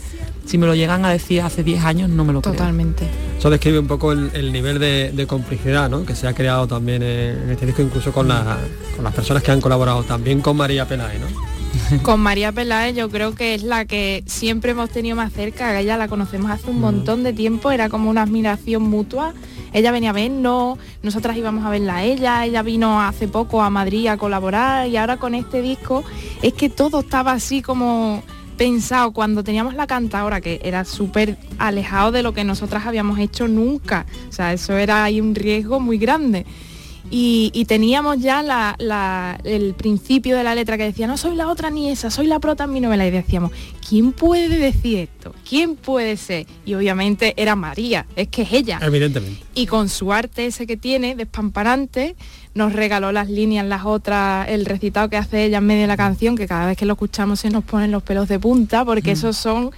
[0.49, 2.55] si me lo llegan a decir hace 10 años no me lo creo.
[2.55, 3.07] Totalmente.
[3.39, 6.05] Eso describe un poco el, el nivel de, de complicidad ¿no?
[6.05, 8.59] que se ha creado también en, este disco, incluso con, la-
[8.97, 11.27] con las personas que han colaborado, también con María Peláez, ¿no?
[12.03, 15.81] Con María Peláez yo creo que es la que siempre hemos tenido más cerca, a
[15.81, 19.35] ella la conocemos hace un montón de tiempo, era como una admiración mutua.
[19.75, 23.69] Ella venía a vernos, nosotras íbamos a verla a ella, ella vino hace poco a
[23.69, 26.05] Madrid a colaborar y ahora con este disco
[26.43, 28.23] es que todo estaba así como
[28.59, 33.49] pensado cuando teníamos la cantadora que era súper alejado de lo que nosotras habíamos hecho
[33.49, 34.05] nunca.
[34.29, 36.45] O sea, eso era ahí un riesgo muy grande.
[37.11, 41.35] Y, y teníamos ya la- la- el principio de la letra que decía, no soy
[41.37, 43.07] la otra ni esa, soy la prota en mi novela.
[43.07, 43.51] Y decíamos,
[43.89, 45.35] ¿quién puede decir esto?
[45.49, 46.47] ¿Quién puede ser?
[46.67, 48.79] Y obviamente era María, es que es ella.
[48.83, 49.43] Evidentemente.
[49.55, 52.15] Y con su arte ese que tiene, despamparante,
[52.55, 55.97] nos regaló las líneas, las otras, el recitado que hace ella en medio de la
[55.97, 59.13] canción, que cada vez que lo escuchamos se nos ponen los pelos de punta, porque
[59.13, 59.71] esos son,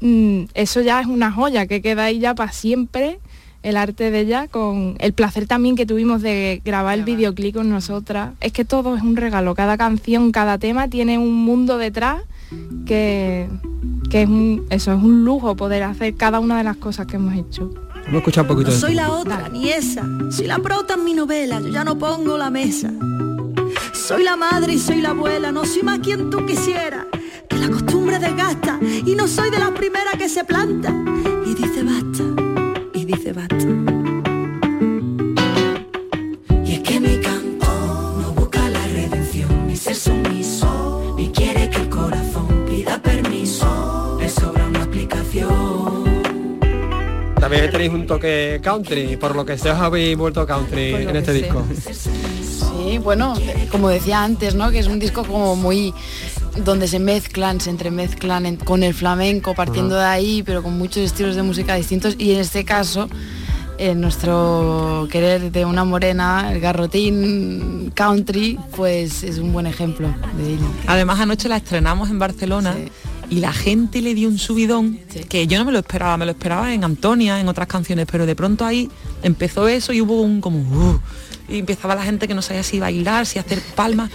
[0.00, 3.18] mm, eso ya es una joya que queda ahí ya para siempre
[3.62, 7.68] el arte de ella con el placer también que tuvimos de grabar el videoclip con
[7.68, 8.32] nosotras.
[8.40, 12.22] Es que todo es un regalo, cada canción, cada tema tiene un mundo detrás
[12.86, 13.48] que,
[14.10, 17.16] que es un, eso es un lujo poder hacer cada una de las cosas que
[17.16, 17.70] hemos hecho.
[17.94, 20.04] Vamos a escuchar un poquito No soy la otra, ni esa.
[20.30, 22.90] Soy la prota en mi novela, yo ya no pongo la mesa.
[23.92, 27.06] Soy la madre y soy la abuela, no soy más quien tú quisieras.
[27.48, 30.92] Que la costumbre desgasta y no soy de las primeras que se planta.
[31.46, 32.49] Y dice basta,
[33.10, 33.56] dice basta.
[36.64, 37.66] Y es que mi canto
[38.20, 44.18] no busca la redención, ni ser sumiso, ni quiere que el corazón pida permiso.
[44.20, 46.20] Le sobra una explicación.
[47.40, 51.32] También tenéis un toque country, por lo que se os habéis vuelto country en este
[51.32, 51.64] disco.
[51.92, 53.34] Sí, bueno,
[53.70, 54.70] como decía antes, ¿no?
[54.70, 55.92] Que es un disco como muy
[56.64, 60.98] donde se mezclan, se entremezclan en- con el flamenco, partiendo de ahí, pero con muchos
[61.04, 62.16] estilos de música distintos.
[62.18, 63.08] Y en este caso,
[63.78, 70.52] en nuestro querer de una morena, el garrotín country, pues es un buen ejemplo de
[70.54, 70.66] ello.
[70.86, 72.76] Además anoche la estrenamos en Barcelona
[73.30, 76.32] y la gente le dio un subidón que yo no me lo esperaba, me lo
[76.32, 78.90] esperaba en Antonia, en otras canciones, pero de pronto ahí
[79.22, 81.00] empezó eso y hubo un como "Uh",
[81.48, 84.10] y empezaba la gente que no sabía si bailar, si hacer palmas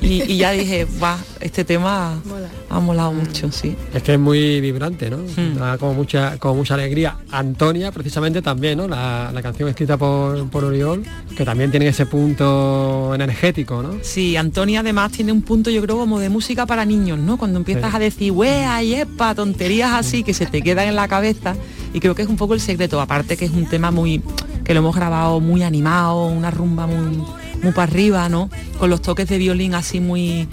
[0.00, 2.20] y, y ya dije, va, este tema
[2.68, 3.76] ha molado mucho, sí.
[3.92, 5.18] Es que es muy vibrante, ¿no?
[5.58, 7.16] Da como mucha, como mucha alegría.
[7.30, 8.88] Antonia, precisamente también, ¿no?
[8.88, 11.02] La, la canción escrita por, por Oriol,
[11.36, 13.94] que también tiene ese punto energético, ¿no?
[14.02, 17.36] Sí, Antonia además tiene un punto yo creo como de música para niños, ¿no?
[17.36, 17.96] Cuando empiezas Sí.
[17.96, 21.54] a decir, wea, yepa, tonterías así que se te quedan en la cabeza
[21.92, 24.22] y creo que es un poco el secreto, aparte que es un tema muy
[24.64, 27.24] que lo hemos grabado muy animado, una rumba muy
[27.62, 28.50] muy para arriba, ¿no?
[28.78, 30.48] Con los toques de violín así muy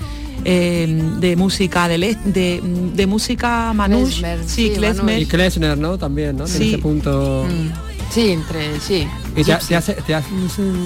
[0.46, 2.62] eh, de música del de,
[2.94, 5.22] de música manouche, Klezmer, sí, sí, klezmer.
[5.22, 5.98] Y Klesner, ¿no?
[5.98, 6.48] También, ¿no?
[6.48, 6.70] Sí.
[6.70, 7.46] ese punto...
[8.10, 9.06] Sí, entre, sí.
[9.36, 9.68] ¿Y te ha, Gypsy.
[9.68, 10.24] te ha- te ha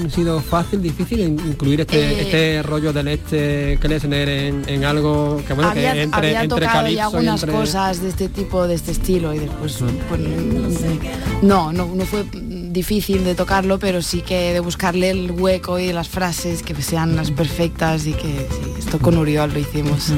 [0.09, 5.39] sido fácil, difícil in- incluir este, Eh, este rollo del este Klesner en, en algo
[5.47, 7.55] que bueno había, que entre, había entre tocado ya algunas entre...
[7.55, 9.77] cosas de este tipo, de este estilo y después
[10.09, 12.25] pues, mm, no, no, no fue
[12.71, 17.15] difícil de tocarlo, pero sí que de buscarle el hueco y las frases que sean
[17.15, 20.11] las perfectas y que sí, esto con Uriol lo hicimos.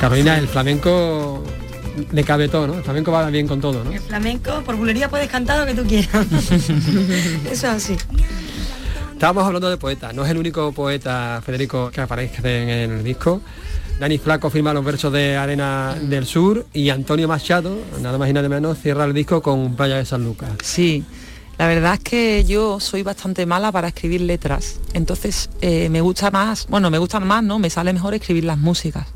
[0.00, 1.42] Carolina, el flamenco
[2.12, 2.74] le cabe todo, ¿no?
[2.74, 3.92] El flamenco va bien con todo, ¿no?
[3.92, 6.26] El flamenco, por bulería puedes cantar lo que tú quieras.
[7.50, 7.96] Eso es así.
[9.12, 13.40] Estábamos hablando de poetas, no es el único poeta, Federico, que aparece en el disco.
[13.98, 18.34] Dani Flaco firma los versos de Arena del Sur y Antonio Machado, nada más y
[18.34, 20.50] nada menos, cierra el disco con Playa de San Lucas.
[20.62, 21.02] Sí,
[21.58, 26.30] la verdad es que yo soy bastante mala para escribir letras, entonces eh, me gusta
[26.30, 27.58] más, bueno, me gusta más, ¿no?
[27.58, 29.06] Me sale mejor escribir las músicas.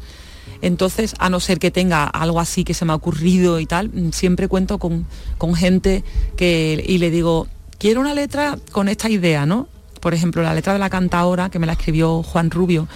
[0.63, 3.89] Entonces, a no ser que tenga algo así que se me ha ocurrido y tal,
[3.89, 5.07] mm, siempre cuento con,
[5.39, 6.05] con gente
[6.37, 7.49] que y le digo,
[7.79, 9.69] quiero una letra con esta idea, ¿no?
[10.01, 12.89] Por ejemplo, la letra de la cantaora que me la escribió Juan Rubio,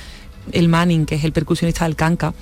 [0.53, 2.35] el Manning, que es el percusionista del Canca,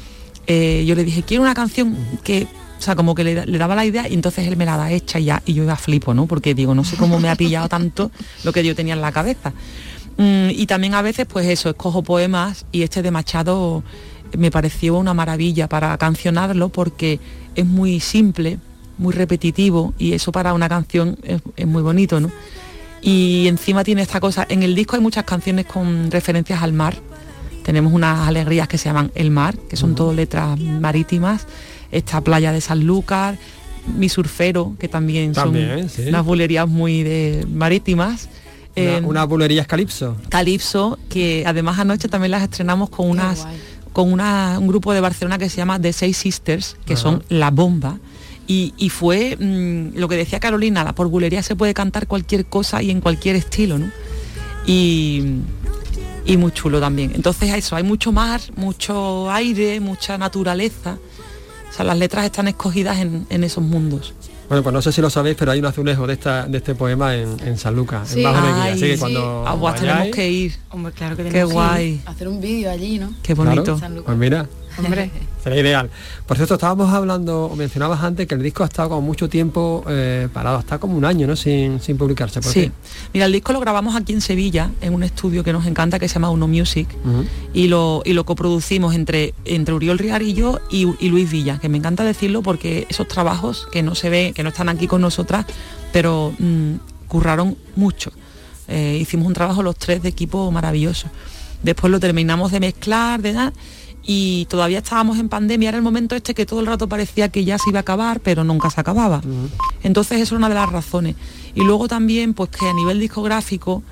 [0.47, 2.47] eh, yo le dije, quiero una canción que,
[2.83, 4.91] o sea, como que le, le daba la idea y entonces él me la da
[4.91, 6.27] hecha y ya, y yo iba flipo, ¿no?
[6.27, 8.11] Porque digo, no sé cómo me ha pillado tanto
[8.43, 9.53] lo que yo tenía en la cabeza.
[10.17, 13.85] Mm, y también a veces, pues eso, escojo poemas y este de Machado
[14.37, 17.21] me pareció una maravilla para cancionarlo porque
[17.55, 18.59] es muy simple,
[18.99, 22.33] muy repetitivo y eso para una canción es, es muy bonito, ¿no?
[23.01, 26.97] Y encima tiene esta cosa, en el disco hay muchas canciones con referencias al mar,
[27.63, 31.47] tenemos unas alegrías que se llaman El Mar, que son todo letras marítimas,
[31.93, 33.39] esta playa de San Lucas,
[33.97, 36.09] Mi Surfero, que también, También, son sí.
[36.09, 38.29] unas bulerías muy de, marítimas.
[38.75, 40.17] Una, Eh, unas bulerías calipso.
[40.31, 43.47] Calipso, que además anoche también las estrenamos con unas
[43.93, 47.03] con una- un grupo de Barcelona que se llama The Seis Sisters, que Ajá.
[47.03, 47.99] son la bomba.
[48.49, 52.47] Y, y fue mm, lo que decía Carolina, la por bulería se puede cantar cualquier
[52.47, 53.91] cosa y en cualquier estilo, ¿no?
[54.67, 55.23] Y,
[56.25, 57.13] y muy chulo también.
[57.15, 60.97] Entonces eso, hay mucho mar, mucho aire, mucha naturaleza.
[61.73, 64.13] O sea, las letras están escogidas en, en esos mundos.
[64.49, 66.75] Bueno, pues no sé si lo sabéis, pero hay un azulejo de, esta, de este
[66.75, 68.63] poema en, en San Lucas, en Bajo de Guía.
[68.65, 69.01] Ay, Así que sí.
[69.01, 70.53] cuando Ah, pues tenemos vayáis- que ir.
[70.71, 71.63] Hombre, claro que Qué tenemos que ir.
[71.65, 72.01] guay.
[72.05, 73.15] Hacer un vídeo allí, ¿no?
[73.23, 73.77] Qué bonito.
[73.79, 74.47] Claro, pues mira,
[74.79, 75.11] Hombre.
[75.43, 75.91] Sería ideal.
[76.27, 79.85] Por cierto, estábamos hablando, o mencionabas antes que el disco ha estado como mucho tiempo
[79.89, 81.35] eh, parado, está como un año, ¿no?
[81.35, 82.41] Sin, sin publicarse.
[82.41, 82.73] ¿Por Sí, qué?
[83.13, 86.07] mira, el disco lo grabamos aquí en Sevilla, en un estudio que nos encanta que
[86.07, 86.89] se llama Uno Music,
[87.53, 91.79] y lo, y lo coproducimos entre, entre Uriol Riarillo y, y Luis Villa, que me
[91.79, 95.45] encanta decirlo porque esos trabajos que no se ven, que no están aquí con nosotras,
[95.93, 96.75] pero mm,
[97.09, 98.13] curraron mucho.
[98.69, 101.09] Eh, hicimos un trabajo los tres de equipo maravilloso.
[101.63, 103.53] Después lo terminamos de mezclar, de nada,
[104.05, 107.45] y todavía estábamos en pandemia, era el momento este que todo el rato parecía que
[107.45, 109.21] ya se iba a acabar, pero nunca se acababa.
[109.83, 111.15] Entonces eso es una de las razones.
[111.55, 113.83] Y luego también, pues que a nivel discográfico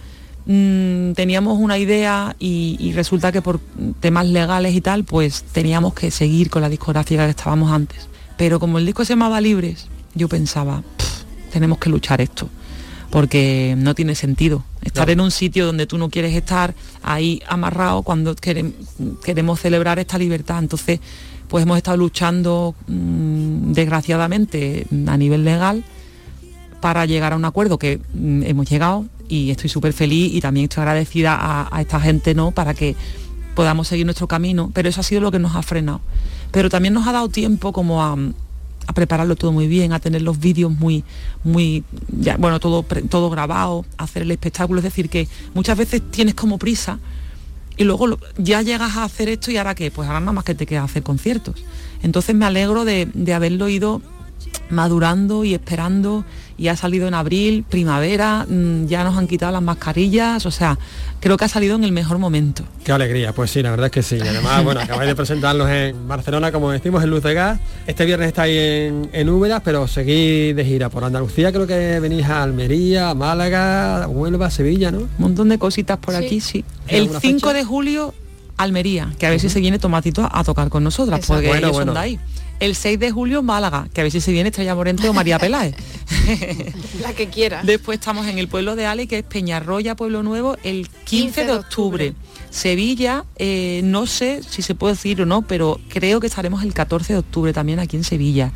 [0.47, 3.61] mm, teníamos una idea y, y resulta que por
[4.01, 8.09] temas legales y tal, pues teníamos que seguir con la discográfica que estábamos antes.
[8.37, 12.49] Pero como el disco se llamaba Libres, yo pensaba, "Pff, tenemos que luchar esto,
[13.11, 14.65] porque no tiene sentido.
[14.83, 18.73] Estar en un sitio donde tú no quieres estar ahí amarrado cuando querem-
[19.25, 20.59] queremos celebrar esta libertad.
[20.61, 21.01] Entonces,
[21.49, 25.85] pues hemos estado luchando, mm, desgraciadamente, a nivel legal,
[26.81, 30.65] para llegar a un acuerdo que mm, hemos llegado y estoy súper feliz y también
[30.65, 32.97] estoy agradecida a, a esta gente no para que
[33.55, 34.71] podamos seguir nuestro camino.
[34.73, 36.01] Pero eso ha sido lo que nos ha frenado.
[36.53, 38.17] Pero también nos ha dado tiempo como a,
[38.87, 41.05] a prepararlo todo muy bien a tener los vídeos muy
[41.45, 44.81] muy ya, bueno todo todo grabado a hacer el espectáculo.
[44.81, 46.99] Es decir que muchas veces tienes como prisa
[47.77, 50.55] y luego ya llegas a hacer esto y ahora qué pues ahora nada más que
[50.55, 51.63] te queda hacer conciertos.
[52.03, 54.03] Entonces me alegro de, de haberlo ido
[54.71, 56.25] madurando y esperando
[56.61, 60.79] y ha salido en abril, primavera, mm, ya nos han quitado las mascarillas, o sea,
[61.19, 62.65] creo que ha salido en el mejor momento.
[62.85, 64.17] Qué alegría, pues sí, la verdad es que sí.
[64.23, 67.59] Y además, bueno, acabáis de presentarlos en Barcelona, como decimos, en Luz de Gas.
[67.87, 71.51] Este viernes estáis en, en Úbeda, pero seguís de gira por Andalucía.
[71.51, 74.99] Creo que venís a Almería, a Málaga, Huelva, Sevilla, ¿no?
[74.99, 76.25] Un montón de cositas por Sí.
[76.27, 76.65] aquí, sí.
[76.89, 77.53] ¿Hay El alguna 5 fecha?
[77.55, 78.15] de julio,
[78.59, 81.35] Almería, que a ver si se viene Tomatito a, a tocar con nosotras, Exacto.
[81.37, 81.93] porque Bueno, ellos bueno.
[81.93, 82.19] son de ahí.
[82.61, 85.39] El 6 de julio, Málaga, que a ver si se viene Estrella Morente o María
[85.39, 85.75] Peláez.
[87.01, 87.63] La que quiera.
[87.65, 91.53] Después estamos en el pueblo de Ale, que es Peñarroya, Pueblo Nuevo, el 15 de
[91.53, 92.15] octubre.
[92.51, 96.75] Sevilla, eh, no sé si se puede decir o no, pero creo que estaremos el
[96.75, 98.53] 14 de octubre también aquí en Sevilla.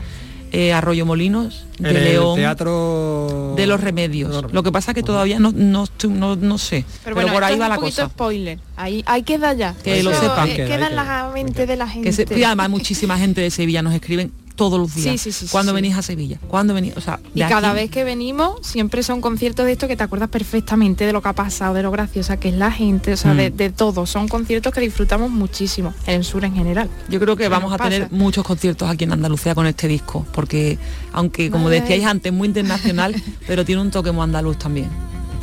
[0.56, 4.52] Eh, Arroyo Molinos, de en el León, teatro de los remedios.
[4.52, 7.58] Lo que pasa es que todavía no, no, no, no sé, pero, bueno, por ahí
[7.58, 8.06] va la cosa.
[8.08, 8.58] spoiler.
[8.76, 9.74] Ahí, ahí queda ya.
[9.82, 10.48] Que lo sepan.
[10.48, 12.08] eh, Queda, queda en la mente de la gente.
[12.08, 15.12] Que se- y además muchísima gente de Sevilla nos escriben todos los días.
[15.12, 15.76] Sí, sí, sí, sí, ¿Cuándo sí.
[15.76, 16.38] venís a Sevilla?
[16.48, 16.96] ¿Cuándo venís?
[16.96, 19.96] O sea, Y de cada aquí- vez que venimos siempre son conciertos de esto que
[19.96, 23.12] te acuerdas perfectamente de lo que ha pasado, de lo graciosa que es la gente,
[23.12, 23.36] o sea, Mm.
[23.36, 24.06] de, de todo.
[24.06, 26.88] Son conciertos que disfrutamos muchísimo, en el sur en general.
[27.08, 30.26] Yo creo que ¿Qué vamos a tener muchos conciertos aquí en Andalucía con este disco,
[30.32, 30.78] porque
[31.12, 31.80] aunque como Vale.
[31.80, 33.14] decíais antes, muy internacional,
[33.46, 34.88] pero tiene un toque muy andaluz también.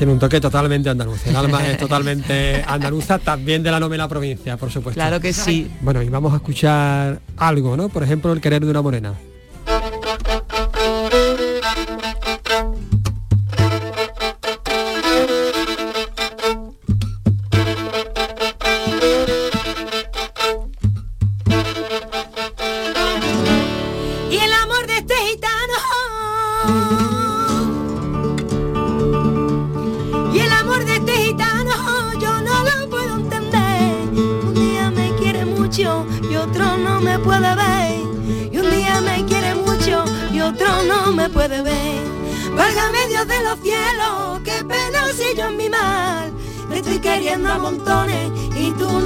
[0.01, 1.27] Tiene un toque totalmente andaluz.
[1.27, 4.99] El alma es totalmente andaluza, también de la novela provincia, por supuesto.
[4.99, 5.69] Claro que sí.
[5.79, 7.87] Bueno, y vamos a escuchar algo, ¿no?
[7.87, 9.13] Por ejemplo, El querer de una morena.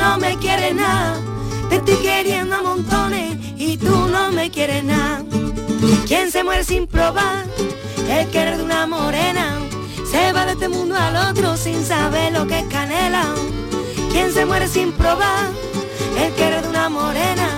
[0.06, 1.20] No me quieres nada
[1.70, 5.24] te estoy queriendo a montones y tú no me quieres nada.
[6.06, 7.44] ¿Quién se muere sin probar
[8.08, 9.58] el querer de una morena?
[10.12, 13.26] Se va de este mundo al otro sin saber lo que es canela.
[14.12, 15.50] ¿Quién se muere sin probar
[16.20, 17.50] el querer de una morena?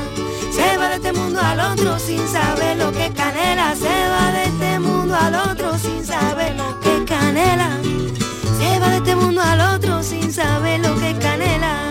[0.51, 3.75] Se va de este mundo al otro sin saber lo que es canela.
[3.75, 7.77] Se va de este mundo al otro sin saber lo que es canela.
[8.57, 11.86] Se va de este mundo al otro sin saber lo que es canela.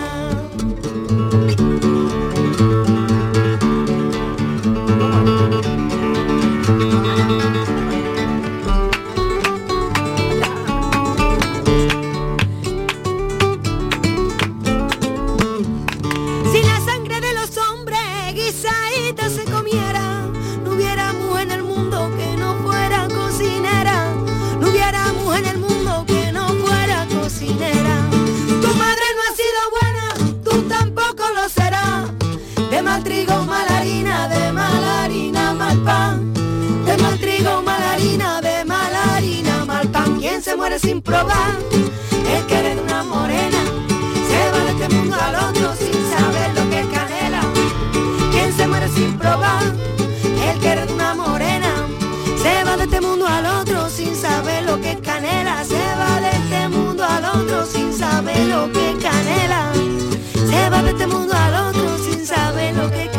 [40.79, 41.57] sin probar.
[42.35, 43.57] El querer de una morena
[44.29, 47.41] se va de este mundo al otro sin saber lo que es canela.
[48.31, 49.63] Quien se muere sin probar.
[50.47, 51.71] El querer de una morena
[52.41, 55.63] se va de este mundo al otro sin saber lo que es canela.
[55.63, 59.71] Se va de este mundo al otro sin saber lo que canela.
[60.33, 63.16] Se va de este mundo al otro sin saber lo que canela.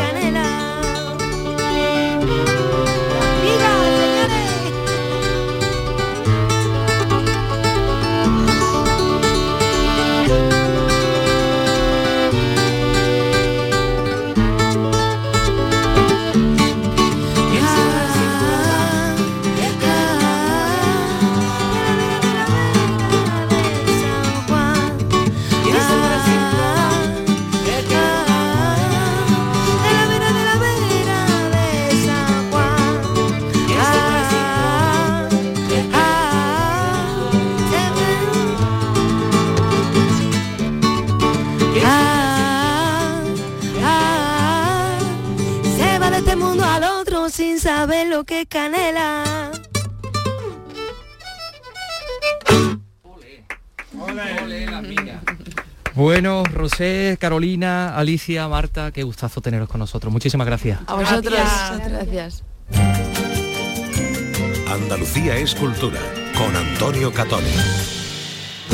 [56.68, 60.12] Rosé, Carolina, Alicia, Marta, qué gustazo teneros con nosotros.
[60.12, 60.80] Muchísimas gracias.
[60.86, 61.34] A vosotros,
[61.88, 62.44] gracias.
[64.70, 65.98] Andalucía es cultura
[66.36, 67.46] con Antonio Catoni.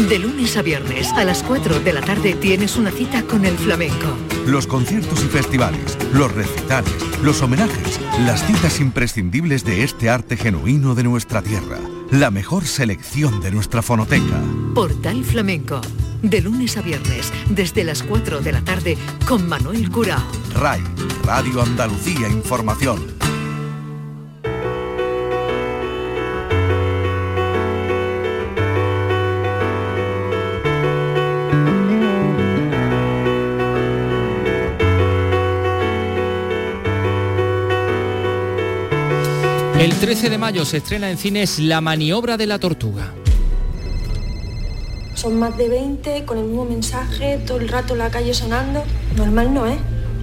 [0.08, 3.56] De lunes a viernes a las 4 de la tarde tienes una cita con el
[3.56, 4.16] flamenco.
[4.44, 6.92] Los conciertos y festivales, los recitales,
[7.22, 11.78] los homenajes, las citas imprescindibles de este arte genuino de nuestra tierra,
[12.10, 14.40] la mejor selección de nuestra fonoteca.
[14.74, 15.80] Portal Flamenco.
[16.24, 18.96] De lunes a viernes, desde las 4 de la tarde,
[19.28, 20.24] con Manuel Curao.
[20.54, 20.80] RAI,
[21.22, 23.14] Radio Andalucía Información.
[39.78, 43.12] El 13 de mayo se estrena en cines La maniobra de la tortuga.
[45.24, 48.84] Son más de 20 con el mismo mensaje, todo el rato en la calle sonando.
[49.16, 49.78] Normal no es.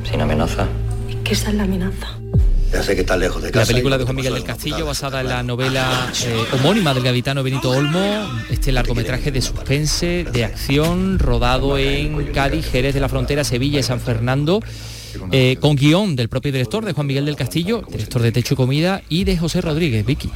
[0.08, 0.68] Sin amenaza.
[1.10, 2.20] Es que esa es la amenaza.
[2.72, 3.70] Ya sé que está lejos de La casa.
[3.70, 7.42] película y de Juan Miguel del Castillo, basada en la novela eh, homónima del gaditano
[7.42, 13.44] Benito Olmo, este largometraje de suspense, de acción, rodado en Cádiz, Jerez de la Frontera,
[13.44, 14.62] Sevilla y San Fernando,
[15.32, 18.58] eh, con guion del propio director, de Juan Miguel del Castillo, director de Techo y
[18.58, 20.30] Comida, y de José Rodríguez, Vicky.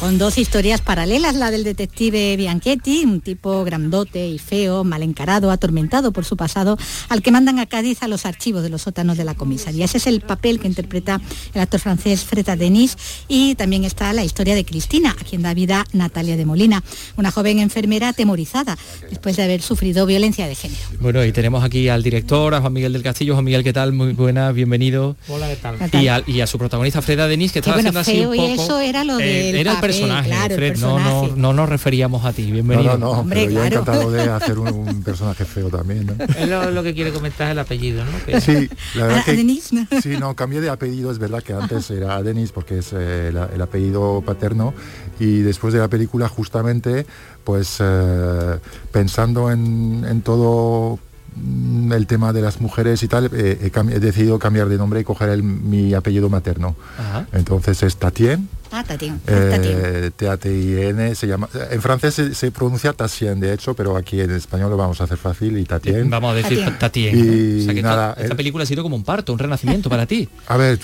[0.00, 5.50] Con dos historias paralelas, la del detective Bianchetti, un tipo grandote y feo, mal encarado,
[5.50, 6.76] atormentado por su pasado,
[7.08, 9.84] al que mandan a Cádiz a los archivos de los sótanos de la comisaría.
[9.86, 11.20] Ese es el papel que interpreta
[11.54, 15.54] el actor francés Freta Denis y también está la historia de Cristina, a quien da
[15.54, 16.82] vida Natalia de Molina,
[17.16, 18.76] una joven enfermera atemorizada
[19.08, 20.82] después de haber sufrido violencia de género.
[21.00, 23.34] Bueno, y tenemos aquí al director, a Juan Miguel del Castillo.
[23.34, 23.92] Juan Miguel, ¿qué tal?
[23.92, 25.16] Muy buena, bienvenido.
[25.28, 26.24] Hola, ¿qué tal?
[26.26, 28.62] Y, a su protagonista, Freda Denis, que estaba bueno, haciendo así feo un poco...
[28.64, 32.92] eso era lo Eh, del personaje, claro, no, no, no nos referíamos a ti, bienvenido.
[32.92, 33.80] No, no, no, Hombre, pero yo claro.
[33.80, 36.06] encantado de hacer un, un personaje feo también.
[36.06, 36.14] ¿no?
[36.38, 38.10] Es lo, lo que quiere comentar el apellido, ¿no?
[38.24, 39.30] Que- Sí, la verdad ¿A- que...
[39.30, 39.70] a Denis?
[40.02, 43.36] Sí, no, cambié de apellido, es verdad que antes era Denis porque es eh, el,
[43.54, 44.74] el apellido paterno
[45.20, 47.06] y después de la película justamente,
[47.44, 48.58] pues eh,
[48.92, 50.98] pensando en, en todo
[51.36, 55.04] mm, el tema de las mujeres y tal, eh, he, decidido cambiar de nombre y
[55.04, 56.74] coger el- mi apellido materno.
[56.98, 57.26] Ajá.
[57.32, 59.20] Entonces es Tatien, Ah, Tatien.
[59.20, 59.78] Tatien.
[59.84, 64.32] eh, T-A-T-I-N, se llama, en francés se, se pronuncia Tatien, de hecho, pero aquí en
[64.32, 66.10] español lo vamos a hacer fácil y Tatien.
[66.10, 66.78] Vamos a decir Tatien.
[66.78, 67.16] Tatien.
[67.18, 69.38] Y O sea que esta- nada, esta, el- película ha sido como un parto, un
[69.38, 70.28] renacimiento para ti.
[70.48, 70.78] A ver,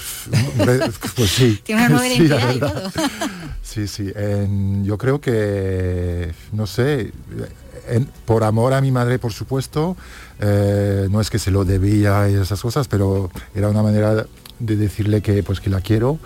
[1.17, 1.61] pues sí.
[1.65, 2.23] Tiene una nueva Sí,
[2.57, 2.93] y todo.
[3.63, 4.13] Sí, sí.
[4.17, 7.13] en- yo creo que, no sé,
[7.89, 9.97] en- por amor a mi madre, por supuesto,
[10.41, 14.27] eh, no es que se lo debía y esas cosas, pero era una manera
[14.61, 16.19] de decirle que pues que la quiero.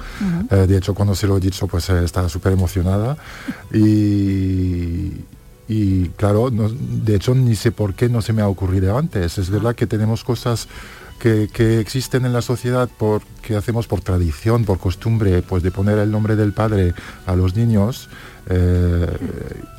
[0.51, 3.17] Eh, de hecho, cuando se lo he dicho, pues eh, estaba súper emocionada.
[3.73, 5.25] Y,
[5.69, 9.39] y claro, no- de hecho ni sé por qué no se me ha ocurrido antes.
[9.39, 10.69] Es verdad que tenemos cosas
[11.19, 15.71] que, que existen en la sociedad por, que hacemos por tradición, por costumbre, pues de
[15.71, 16.93] poner el nombre del padre
[17.27, 18.09] a los niños
[18.51, 19.07] eh,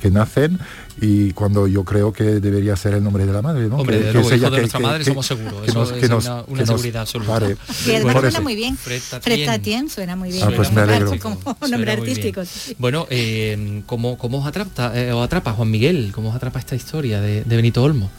[0.02, 0.60] que nacen
[1.02, 3.78] y cuando yo creo que debería ser el nombre de la madre, ¿no?
[3.78, 5.62] Hombre, Que- que luego, es ella de que- nuestra que- madre que- somos seguros.
[5.62, 7.32] que Eso nos- es que nos- una, una que nos- seguridad absoluta.
[7.32, 7.58] vale.
[7.86, 8.78] Y además suena muy bien.
[8.78, 9.46] Fred Fred Tatien.
[9.46, 10.44] Tatien suena muy bien.
[10.48, 11.12] Ah, pues me alegro.
[11.20, 11.90] Como nombre bien.
[12.00, 12.46] artístico.
[12.46, 12.76] sí.
[12.80, 16.12] Bueno, eh, ¿cómo, cómo os, atrapa, eh, os atrapa Juan Miguel?
[16.14, 18.10] ¿Cómo os atrapa esta historia de, de Benito Olmo?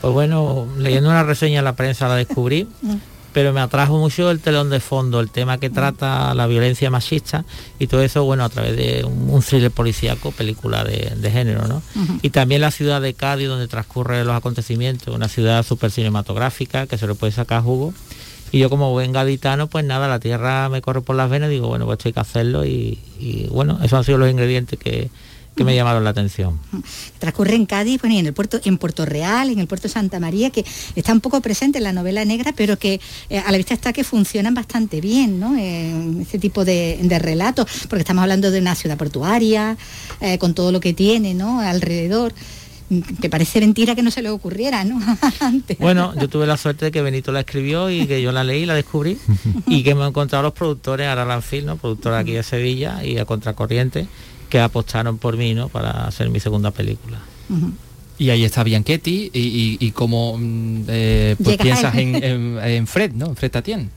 [0.00, 2.68] Pues bueno, leyendo una reseña en la prensa la descubrí,
[3.36, 7.44] pero me atrajo mucho el telón de fondo, el tema que trata la violencia machista
[7.78, 11.82] y todo eso, bueno, a través de un, thriller policíaco, película de, de género, ¿no?
[12.22, 16.96] Y también la ciudad de Cádiz, donde transcurren los acontecimientos, una ciudad súper cinematográfica, que
[16.96, 17.92] se le puede sacar jugo.
[18.52, 21.68] Y yo como buen gaditano, pues nada, la tierra me corre por las venas, digo,
[21.68, 25.10] bueno, pues esto hay que hacerlo y, y, bueno, esos han sido los ingredientes que,
[25.56, 26.58] que me llamaron la atención.
[27.18, 30.20] transcurre en Cádiz, bueno, y en el puerto, en Puerto Real, en el puerto Santa
[30.20, 33.00] María, que está un poco presente en la novela negra, pero que
[33.30, 35.56] eh, a la vista está que funcionan bastante bien, ¿no?
[35.56, 39.78] Eh, este tipo de, de relatos, porque estamos hablando de una ciudad portuaria,
[40.20, 41.60] eh, con todo lo que tiene, ¿no?
[41.60, 42.34] Alrededor
[43.20, 45.00] que parece mentira que no se le ocurriera, ¿no?
[45.40, 45.78] Antes.
[45.78, 48.66] Bueno, yo tuve la suerte de que Benito la escribió y que yo la leí,
[48.66, 49.18] la descubrí
[49.66, 51.76] y que me he encontrado los productores, Aralan Film, ¿no?
[51.76, 54.06] productora aquí de Sevilla y a Contracorriente,
[54.48, 55.68] que apostaron por mí, ¿no?
[55.68, 57.18] Para hacer mi segunda película.
[58.18, 62.86] Y ahí está Bianchetti y, y, y cómo mm, eh, pues piensas en, en- en
[62.86, 63.26] Fred, ¿no?
[63.26, 63.90] En Fred Tatien.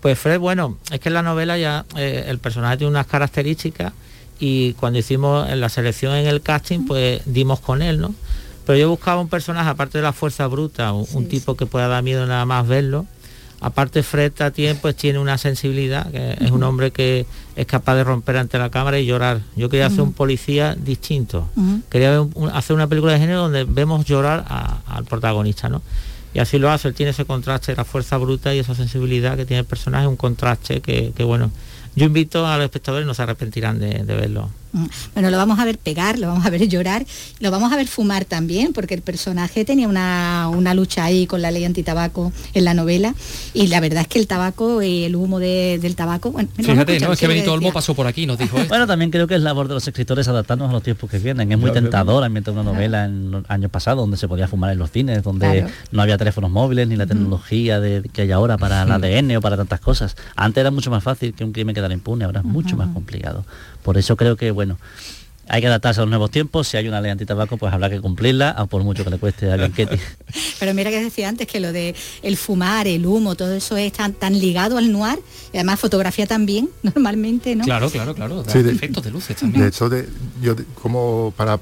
[0.00, 3.92] Pues Fred, bueno, es que en la novela ya eh, el personaje tiene unas características
[4.38, 8.14] y cuando hicimos en la selección en el casting, pues dimos con él, ¿no?
[8.66, 11.88] Pero yo buscaba un personaje, aparte de la fuerza bruta, un, un tipo que pueda
[11.88, 13.06] dar miedo nada más verlo.
[13.60, 17.24] Aparte Fred Tatien pues tiene una sensibilidad, que es un hombre que
[17.56, 19.40] es capaz de romper ante la cámara y llorar.
[19.56, 21.48] Yo quería hacer un policía distinto.
[21.88, 25.80] Quería un- hacer una película de género donde vemos llorar a- al protagonista, ¿no?
[26.34, 29.46] Y así lo hace, él tiene ese contraste la fuerza bruta y esa sensibilidad que
[29.46, 31.50] tiene el personaje, un contraste que, que, bueno,
[31.94, 34.50] yo invito a los espectadores, no se arrepentirán de, de verlo.
[34.76, 34.86] Mm.
[35.14, 37.06] Bueno, lo vamos a ver pegar, lo vamos a ver llorar,
[37.40, 41.40] lo vamos a ver fumar también, porque el personaje tenía una, una lucha ahí con
[41.40, 43.14] la ley antitabaco en la novela,
[43.54, 46.92] y la verdad es que el tabaco y el humo de- del tabaco, bueno, Fíjate,
[46.92, 47.12] escuchar ¿no?
[47.14, 48.68] Es que Benito Olmo pasó por aquí nos dijo esto.
[48.68, 51.50] Bueno, también creo que es labor de los escritores adaptarnos a los tiempos que vienen.
[51.50, 51.82] Es muy Claro.
[51.84, 55.22] tentador ambientar una novela en los años pasados donde se podía fumar en los cines,
[55.22, 55.72] donde Claro.
[55.92, 58.90] no había teléfonos móviles ni la tecnología de, que hay ahora para el.
[58.92, 60.16] ADN o para tantas cosas.
[60.36, 63.44] Antes era mucho más fácil que un crimen quedara impune, ahora es mucho más complicado.
[63.86, 64.78] Por eso creo que, bueno,
[65.48, 66.66] hay que adaptarse a los nuevos tiempos.
[66.66, 69.48] Si hay una ley antitabaco, pues habrá que cumplirla, a por mucho que le cueste
[69.52, 69.96] a Bianchetti.
[70.58, 73.92] Pero mira que decía antes que lo de el fumar, el humo, todo eso es
[73.92, 75.20] tan, tan ligado al noir,
[75.52, 77.62] y además fotografía también, normalmente, ¿no?
[77.62, 78.42] Claro, claro, claro.
[78.48, 79.62] Sí, de- efectos de luces también.
[79.62, 80.08] De hecho, de-
[80.42, 81.60] yo de- como para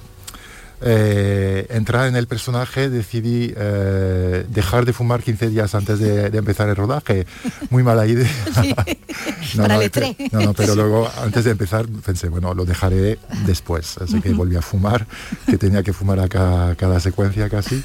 [0.83, 6.39] eh, entrar en el personaje decidí eh, dejar de fumar 15 días antes de, de
[6.39, 7.27] empezar el rodaje.
[7.71, 8.29] Muy mala idea.
[9.57, 9.91] Para el
[10.33, 13.97] no, no, pero luego antes de empezar pensé, bueno, lo dejaré después.
[13.99, 15.07] Así que volví a fumar,
[15.47, 17.83] que tenía que fumar a cada, cada secuencia casi.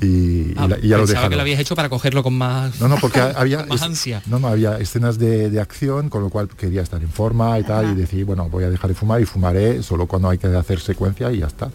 [0.00, 1.30] Y, y Ah, la- y ya lo pensaba dejaron.
[1.30, 4.22] que lo habías hecho para cogerlo con más No, no, porque había, es- ansia.
[4.26, 7.64] no, no, había escenas de, de acción, con lo cual quería estar en forma y
[7.64, 10.46] tal, y decir, bueno, voy a dejar de fumar y fumaré solo cuando hay que
[10.48, 11.68] hacer secuencia y ya está.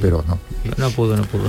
[0.00, 0.38] Pero no.
[0.78, 1.44] No pudo, no pudo.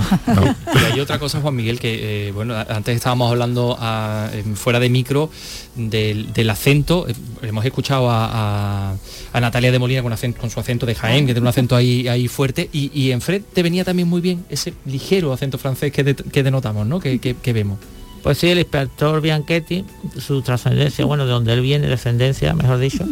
[0.74, 4.90] Y hay otra cosa, Juan Miguel, que eh, bueno, antes estábamos hablando a- fuera de
[4.90, 5.30] micro
[5.74, 7.06] del, del acento.
[7.08, 8.94] Eh, Hemos escuchado a, a-
[9.32, 11.76] a Natalia de Molina con, acento- con su acento de Jaén, que tiene un acento
[11.76, 12.68] ahí, ahí fuerte.
[12.72, 16.14] Y, y en Fred te venía también muy bien ese ligero acento francés que, de-
[16.14, 17.00] que denotamos, ¿no?
[17.00, 17.78] Que, que- que vemos.
[18.22, 19.84] Pues sí, el inspector Bianchetti,
[20.18, 23.04] su trascendencia, bueno, de donde él viene, descendencia, mejor dicho,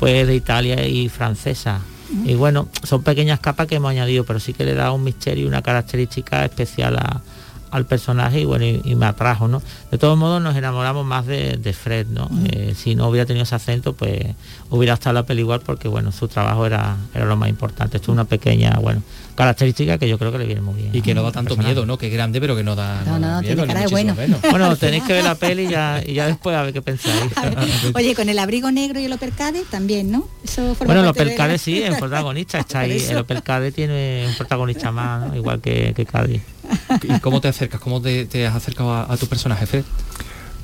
[0.00, 1.80] pues de Italia y francesa.
[2.24, 5.44] Y bueno, son pequeñas capas que hemos añadido, pero sí que le da un misterio
[5.44, 7.20] y una característica especial a-
[7.72, 9.60] al personaje y bueno, y, y me atrajo, ¿no?
[9.90, 12.30] De todos modos nos enamoramos más de, de Fred, ¿no?
[12.52, 14.24] Eh, si no hubiera tenido ese acento, pues
[14.70, 17.96] hubiera estado la peli igual porque bueno, su trabajo era, era lo más importante.
[17.96, 19.02] Esto es una pequeña, bueno,
[19.36, 20.90] característica que yo creo que le viene muy bien.
[20.92, 21.74] Y que no da tanto personaje.
[21.74, 21.98] miedo, ¿no?
[21.98, 23.80] Que es grande, pero que no da, No, no, da no, miedo, tiene ni cara
[23.80, 24.14] de bueno.
[24.14, 24.40] menos.
[24.50, 27.32] Bueno, tenéis que ver la peli y ya, y ya después a ver qué pensáis.
[27.94, 30.26] Oye, con el abrigo negro y el uppercade también, ¿no?
[30.42, 33.04] Eso forma Bueno, el parte de sí, es protagonista, está ahí.
[33.08, 35.36] El Opel Cade tiene un protagonista más, ¿no?
[35.36, 36.42] igual que, que Cádiz.
[37.02, 37.80] ¿Y cómo te acercas?
[37.80, 39.84] ¿Cómo te, te has acercado a, a tu personaje, Fred?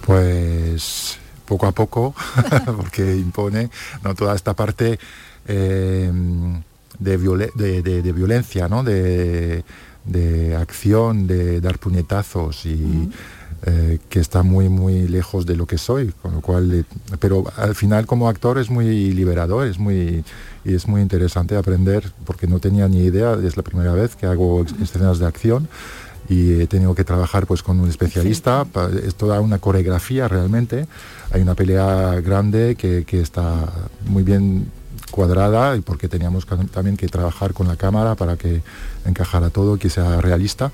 [0.05, 2.15] Pues poco a poco,
[2.77, 3.71] porque impone
[4.03, 4.15] ¿no?
[4.15, 4.99] toda esta parte
[5.47, 6.11] eh,
[7.03, 8.83] de, viole- de, de- de violencia, ¿no?
[8.85, 9.65] de,
[10.05, 13.09] de acción, de dar puñetazos y
[13.65, 16.85] eh, que está muy muy lejos de lo que soy, con lo cual, eh,
[17.21, 20.25] pero al final como actor es muy liberador, es muy
[20.65, 24.27] y es muy interesante aprender porque no tenía ni idea, es la primera vez que
[24.27, 25.69] hago escenas de acción
[26.29, 28.65] y he tenido que trabajar pues con un especialista,
[29.07, 30.87] es toda una coreografía realmente,
[31.31, 33.69] hay una pelea grande que, que está
[34.07, 34.67] muy bien
[35.13, 38.63] cuadrada y porque teníamos también que trabajar con la cámara para que
[39.05, 40.73] encajara todo, que sea realista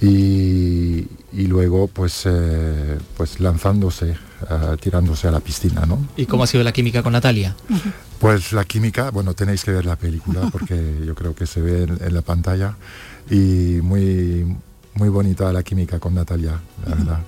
[0.00, 4.16] y, y luego pues, eh, pues lanzándose,
[4.48, 5.98] ah, tirándose a la piscina, ¿no?
[6.16, 7.56] ¿Y cómo ha sido la química con Natalia?
[8.20, 11.82] Pues la química, bueno, tenéis que ver la película porque yo creo que se ve
[11.82, 12.76] en, en la pantalla
[13.28, 14.56] y muy,
[14.94, 17.18] muy bonita la química con Natalia, la verdad.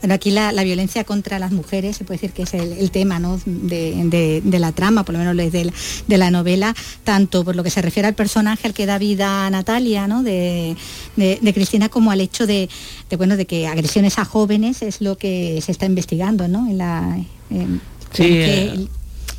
[0.00, 2.90] Bueno, aquí la, la violencia contra las mujeres se puede decir que es el, el
[2.90, 3.40] tema ¿no?
[3.46, 5.72] de, de- de la trama, por lo menos de la,
[6.06, 9.46] de la novela, tanto por lo que se refiere al personaje al que da vida
[9.46, 10.22] a Natalia, ¿no?
[10.22, 10.76] de,
[11.16, 12.68] de- Cristina, como al hecho de,
[13.16, 16.66] bueno, de que agresiones a jóvenes es lo que se está investigando ¿no?
[16.68, 17.18] en la,
[17.50, 17.80] en-
[18.12, 18.90] Sí, que eh, el-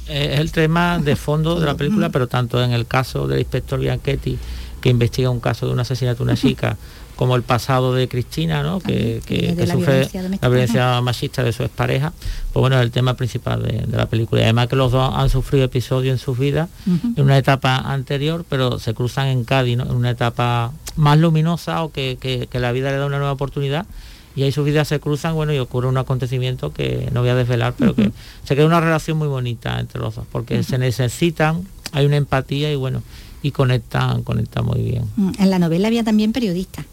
[0.08, 3.80] es el tema de fondo de la película, pero tanto en el caso del inspector
[3.80, 4.38] Bianchetti,
[4.82, 6.78] que investiga un caso de un asesinato de una chica,
[7.16, 8.80] como el pasado de Cristina, ¿no?
[8.80, 12.12] que, que- de que la sufre violencia la violencia machista de su expareja,
[12.52, 14.42] pues bueno, es el tema principal de, de la película.
[14.42, 17.14] Y además que los dos han sufrido episodios en sus vidas, Ujú.
[17.16, 19.84] en una etapa anterior, pero se cruzan en Cádiz, ¿no?
[19.86, 23.34] en una etapa más luminosa o que, que- que la vida le da una nueva
[23.34, 23.86] oportunidad.
[24.36, 27.36] Y ahí sus vidas se cruzan, bueno, y ocurre un acontecimiento que no voy a
[27.36, 28.12] desvelar, pero que
[28.44, 31.62] se crea una relación muy bonita entre los dos, porque se necesitan,
[31.92, 33.04] hay una empatía y bueno,
[33.44, 35.04] y conectan, conectan muy bien.
[35.18, 36.86] Mm, En la novela había también periodistas.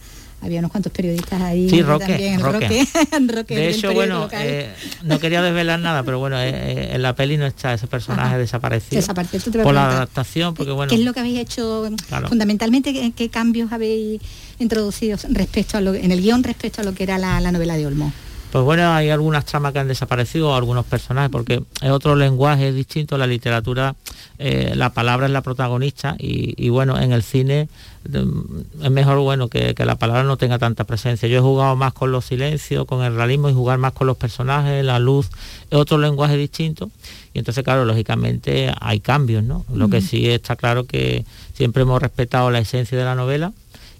[0.42, 1.68] Había unos cuantos periodistas ahí.
[1.68, 2.86] Sí, Roque, también, Roque.
[3.26, 7.14] Roque, De hecho, bueno, eh, no quería desvelar nada, pero bueno, eh, eh, en la
[7.14, 9.00] peli no está ese personaje desaparecido.
[9.00, 12.28] Desaparecido, a por la adaptación, porque bueno, ¿Qué es lo que habéis hecho Claro.
[12.28, 12.92] fundamentalmente?
[12.92, 14.20] ¿qué, qué cambios habéis
[14.58, 17.76] introducido respecto a lo, en el guion respecto a lo que era la, la novela
[17.76, 18.12] de Olmo?
[18.50, 22.74] Pues bueno, hay algunas tramas que han desaparecido, algunos personajes, porque es otro lenguaje es
[22.74, 23.94] distinto, la literatura,
[24.38, 27.68] eh, la palabra es la protagonista y, y bueno, en el cine
[28.08, 31.28] mm, es mejor bueno que, que la palabra no tenga tanta presencia.
[31.28, 34.16] Yo he jugado más con los silencios, con el realismo y jugar más con los
[34.16, 35.28] personajes, la luz,
[35.70, 36.90] es otro lenguaje distinto.
[37.32, 39.64] Y entonces, claro, lógicamente hay cambios, ¿no?
[39.72, 41.24] Lo que sí está claro que
[41.54, 43.52] siempre hemos respetado la esencia de la novela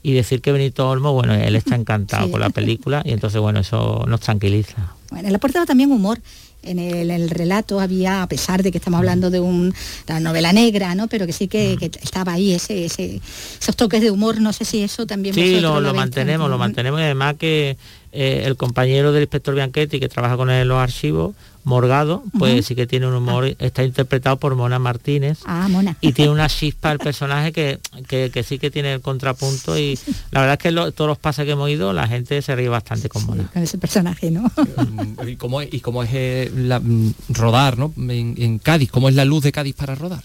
[0.03, 2.31] y decir que Benito Olmo, bueno, él está encantado Sí.
[2.33, 4.95] con la película y entonces, bueno, eso nos tranquiliza.
[5.11, 6.21] Bueno, él aportaba también humor.
[6.63, 9.77] En el, relato había, a pesar de que estamos hablando de un- de
[10.13, 11.09] una novela negra, ¿no?
[11.09, 13.19] Pero que sí que, que estaba ahí ese, ese-
[13.59, 17.01] esos toques de humor, no sé si eso también Sí, lo, lo mantenemos, lo mantenemos
[17.01, 17.79] y además que
[18.13, 21.35] eh, el compañero del inspector Bianchetti que trabaja con él en los archivos,
[21.65, 25.97] Morgado, pues sí que tiene un humor, está interpretado por Mona Martínez Ah, mona.
[26.01, 29.99] y tiene una chispa el personaje que, que, que sí que tiene el contrapunto y
[30.31, 32.69] la verdad es que lo- todos los pases que hemos ido la gente se ríe
[32.69, 33.51] bastante con Mona.
[33.53, 34.43] Con ese personaje, ¿no?
[34.43, 37.93] Mm, ¿Y cómo es, y cómo es eh, la- mm, rodar ¿no?
[37.97, 38.91] en, en Cádiz?
[38.91, 40.23] ¿Cómo es la luz de Cádiz para rodar?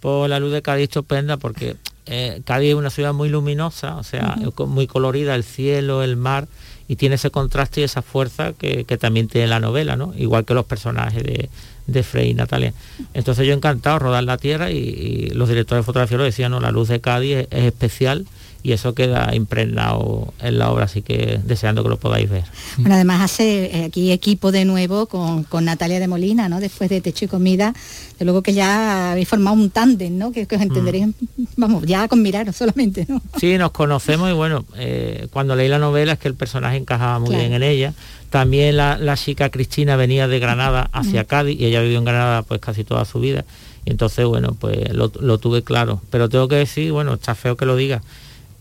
[0.00, 3.96] Pues la luz de Cádiz es estupenda porque eh, Cádiz es una ciudad muy luminosa,
[3.96, 4.36] o sea,
[4.66, 6.48] muy colorida, el cielo, el mar,
[6.88, 10.12] y tiene ese contraste y esa fuerza que, que también tiene la novela, ¿no?
[10.16, 11.48] Igual que los personajes de,
[11.86, 12.72] de Frey y Natalia.
[13.14, 16.60] Entonces yo encantado rodar la tierra y, los directores de fotografía lo decían, ¿no?
[16.60, 18.26] La luz de Cádiz es especial
[18.64, 22.44] y eso queda impregnado en la obra, así que deseando que lo podáis ver.
[22.78, 26.60] Bueno, además hace eh, aquí equipo de nuevo con, con Natalia de Molina, ¿no?
[26.60, 27.74] Después de Techo y Comida,
[28.18, 30.30] de luego que ya habéis formado un tándem, ¿no?
[30.30, 31.08] Que, que os entenderéis,
[31.56, 33.20] vamos, ya con miraros solamente, ¿no?
[33.40, 37.18] Sí, nos conocemos y bueno, eh, cuando leí la novela es que el personaje encajaba
[37.18, 37.42] muy Claro.
[37.42, 37.94] bien en ella.
[38.30, 41.28] También la, la chica Cristina venía de Granada hacia Ujú.
[41.28, 43.44] Cádiz y ella vivió en Granada pues casi toda su vida.
[43.84, 46.00] Y entonces, bueno, pues lo, lo tuve claro.
[46.10, 48.00] Pero tengo que decir, bueno, está feo que lo diga,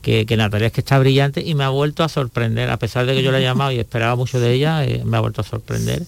[0.01, 2.69] que, que Natalia es que está brillante y me ha vuelto a sorprender.
[2.69, 5.17] A pesar de que yo la he llamado y esperaba mucho de ella, eh, me
[5.17, 6.03] ha vuelto a sorprender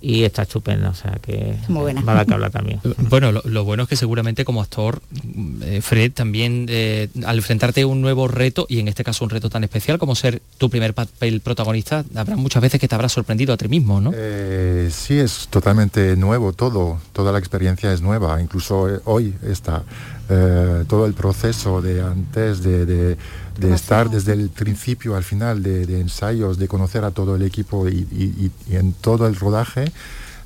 [0.00, 0.90] y está estupenda.
[0.90, 2.02] O sea que Muy buena.
[2.02, 2.80] va a dar que hablar también.
[3.08, 7.36] Bueno, lo, lo bueno es que seguramente como actor, mm, eh, Fred, también eh, al
[7.36, 10.42] enfrentarte a un nuevo reto, y en este caso un reto tan especial como ser
[10.58, 14.12] tu primer papel protagonista, habrá muchas veces que te habrás sorprendido a ti mismo, ¿no?
[14.14, 19.82] Eh, sí, es totalmente nuevo todo, toda la experiencia es nueva, incluso eh, hoy está
[20.28, 23.16] eh, todo el proceso de antes de, de-
[23.58, 27.42] de estar desde el principio al final de, de ensayos, de conocer a todo el
[27.42, 29.90] equipo y, y- y- y en todo el rodaje.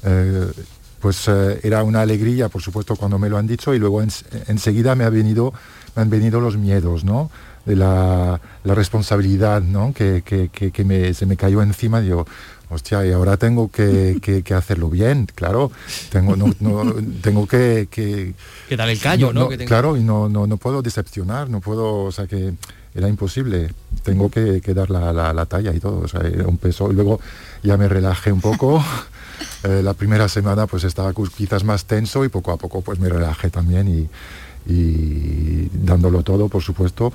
[0.05, 0.47] eh,
[1.01, 4.22] pues eh, era una alegría, por supuesto, cuando me lo han dicho y luego ens-
[4.49, 5.55] enseguida me, ha venido,
[5.97, 7.31] me han venido los miedos, ¿no?
[7.64, 9.95] De la, la responsabilidad, ¿no?
[9.95, 12.26] Que, que- que- que me- se me cayó encima, digo,
[12.71, 15.71] hostia, y ahora tengo que, que- que hacerlo bien, claro.
[16.11, 18.35] Tengo, no, no- tengo que, que...
[18.68, 19.49] Que darle el callo, ¿no?
[19.49, 22.55] Que Claro, y no, no, no puedo decepcionar, no puedo, o sea que
[22.95, 23.73] era imposible.
[24.03, 26.91] Tengo que, que dar la, la- la talla y todo, o sea, era un peso.
[26.91, 27.21] Y luego
[27.62, 28.83] ya me relajé un poco.
[29.64, 33.09] Eh, la primera semana pues estaba quizás más tenso y poco a poco pues me
[33.09, 37.12] relajé también y, y dándolo todo, por supuesto.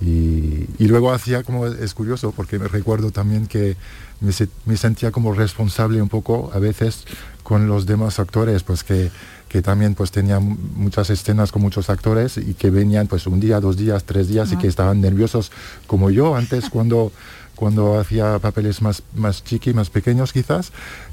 [0.00, 3.76] Y, y luego hacía como, es curioso, porque me recuerdo también que
[4.20, 7.04] me, se- me sentía como responsable un poco a veces
[7.42, 9.10] con los demás actores, pues que,
[9.48, 13.60] que también pues tenían muchas escenas con muchos actores y que venían pues un día,
[13.60, 15.52] dos días, tres días y que estaban nerviosos
[15.86, 17.12] como yo antes cuando,
[17.54, 20.72] cuando hacía papeles más, más chiqui, más pequeños quizás,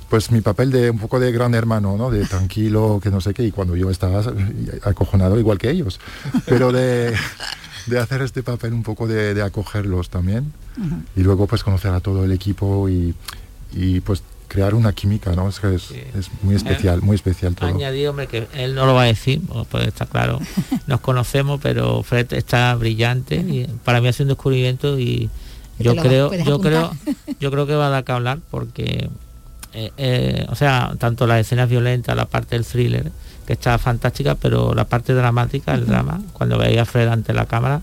[0.10, 2.10] pues mi papel de un poco de gran hermano, ¿no?
[2.12, 4.24] De tranquilo, que no sé qué, y cuando yo estaba
[4.84, 6.00] acojonado igual que ellos,
[6.46, 7.14] pero de,
[7.86, 10.54] de hacer este papel un poco de, de acogerlos también.
[11.16, 13.14] Y luego pues conocer a todo el equipo y,
[13.74, 15.50] y, pues crear una química, ¿no?
[15.50, 17.70] Es que es, es muy especial, muy especial todo.
[17.70, 20.40] Añadí, hombre, que él no lo va a decir, pues está claro,
[20.88, 25.30] nos conocemos, pero Fred está brillante y para mí ha sido un descubrimiento y
[25.80, 26.92] yo creo, yo creo,
[27.40, 29.10] yo creo que va a dar que hablar porque
[29.74, 33.12] eh, eh, o sea, tanto las escenas violentas, la parte del thriller,
[33.46, 37.46] que está fantástica, pero la parte dramática, el drama, cuando veía a Fred ante la
[37.46, 37.82] cámara,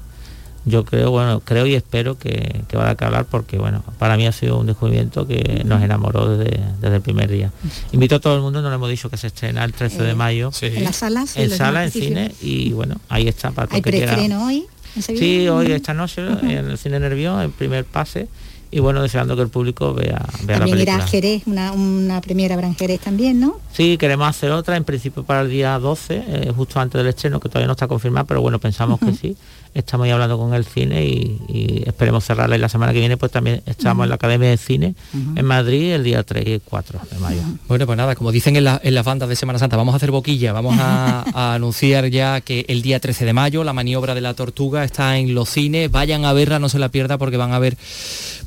[0.67, 3.83] yo creo, bueno, creo y espero que, que va a dar que hablar porque, bueno,
[3.99, 7.51] para mí ha sido un descubrimiento que nos enamoró desde, desde el primer día.
[7.93, 10.11] Invito a todo el mundo, no le hemos dicho que se estrena el 13 de
[10.11, 10.51] Eh, mayo.
[10.61, 13.91] en las salas, en sala, en cine, y bueno, ahí está, para Hay el que
[13.91, 14.13] quiera.
[14.13, 14.67] preestreno hoy.
[14.97, 15.03] en.
[15.03, 18.29] Sí, hoy esta noche en el cine Nervión, el primer pase,
[18.71, 20.97] y bueno, deseando que el público vea, vea la irá película.
[21.05, 23.59] a Jerez, una, una premiera habrá en Jerez también, ¿no?
[23.73, 27.41] Sí, queremos hacer otra, en principio para el día 12, eh, justo antes del estreno,
[27.41, 29.37] que todavía no está confirmada, pero bueno, pensamos que sí.
[29.73, 32.57] Estamos ahí hablando con el cine y, y esperemos cerrarla.
[32.57, 35.93] Y la semana que viene pues también estamos en la Academia de Cine en Madrid
[35.93, 37.41] el día 3 y 4 de mayo.
[37.69, 39.97] Bueno, pues nada, como dicen en, la- en las bandas de Semana Santa, vamos a
[39.97, 44.15] hacer boquilla, vamos a, a anunciar ya que el día 13 de mayo la maniobra
[44.15, 47.37] de la tortuga está en los cines, vayan a verla, no se la pierda porque
[47.37, 47.77] van a ver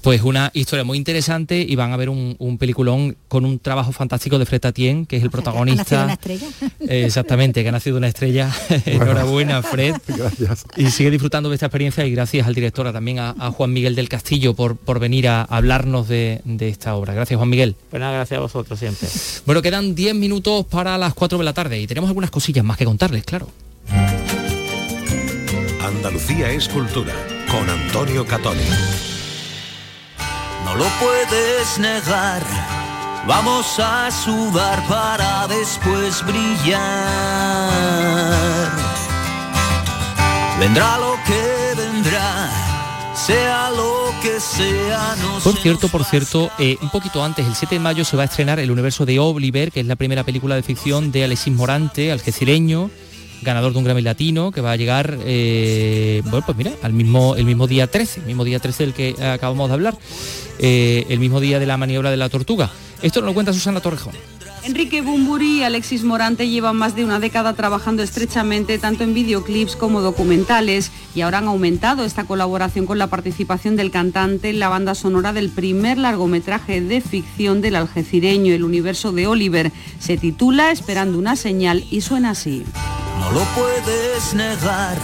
[0.01, 3.93] pues una historia muy interesante y van a ver un, un peliculón con un trabajo
[3.93, 6.03] fantástico de Fred Tatien, que es el Ha nacido protagonista.
[6.03, 6.47] una estrella.
[6.82, 8.51] Eh, Exactamente, que ha nacido una estrella.
[8.86, 9.95] Enhorabuena, Fred.
[10.07, 10.65] Gracias.
[10.76, 13.95] Y sigue disfrutando de esta experiencia y gracias al director, también a, a Juan Miguel
[13.95, 17.14] del Castillo por, por venir a hablarnos de, de esta obra.
[17.14, 17.76] Gracias, Juan Miguel.
[17.89, 19.07] Pues nada, gracias a vosotros siempre.
[19.45, 22.78] Bueno, quedan 10 minutos para las 4 de la tarde y tenemos algunas cosillas más
[22.78, 23.47] que contarles, claro.
[25.82, 27.14] Andalucía es cultura
[27.49, 28.61] con Antonio Catoni.
[30.66, 32.41] No lo puedes negar.
[33.28, 36.82] Vamos a sudar para después brillar.
[40.64, 42.49] Vendrá lo que vendrá,
[43.18, 47.76] sea lo que sea, no Por cierto, por cierto, eh, un poquito antes, el 7
[47.76, 50.55] de mayo se va a estrenar El universo de Oliver, que es la primera película
[50.55, 52.89] de ficción de Alexis Morante, algecireño,
[53.41, 57.36] ganador de un Grammy Latino, que va a llegar, eh, bueno, pues mira, al mismo,
[57.36, 59.97] el mismo día 13, el mismo día 13 del que acabamos de hablar,
[60.59, 62.72] eh, el mismo día de la maniobra de la tortuga.
[63.01, 64.14] Esto nos lo cuenta Susana Torrejón.
[64.66, 69.76] Enrique Bumburi y Alexis Morante llevan más de una década trabajando estrechamente tanto en videoclips
[69.76, 74.70] como documentales y ahora han aumentado esta colaboración con la participación del cantante en la
[74.70, 79.74] banda sonora del primer largometraje de ficción del algecireño, El universo de Oliver.
[79.99, 82.64] Se titula Esperando una señal y suena así.
[83.20, 84.97] No lo puedes negar.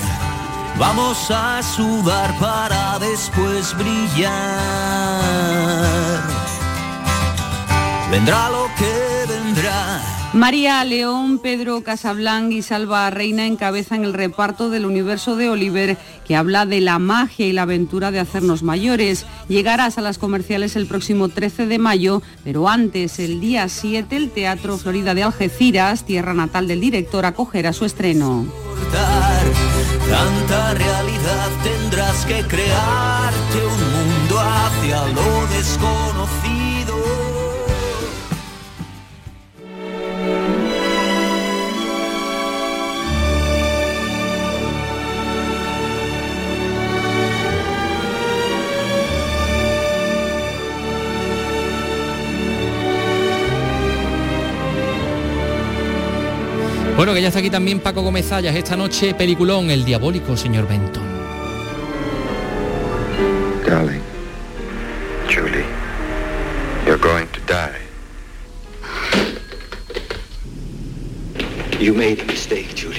[0.77, 4.29] Vamos a sudar para después brillar.
[8.09, 9.28] Vendrá lo que
[10.33, 16.35] María León, Pedro Casablanc y Salva Reina encabezan el reparto del universo de Oliver que
[16.35, 19.25] habla de la magia y la aventura de hacernos mayores.
[19.47, 24.29] Llegará a salas comerciales el próximo 13 de mayo, pero antes, el día 7, el
[24.29, 28.45] Teatro Florida de Algeciras, tierra natal del director, acogerá su estreno.
[30.09, 36.58] Tanta realidad tendrás que crearte un mundo hacia lo desconocido.
[56.99, 61.01] Bueno, que ya está aquí también Paco Gómez esta noche peliculón El diabólico señor Benton.
[63.65, 64.01] Darling,
[65.29, 65.63] Julie,
[66.85, 67.79] you're going to die.
[71.79, 72.98] You made a mistake, Julie.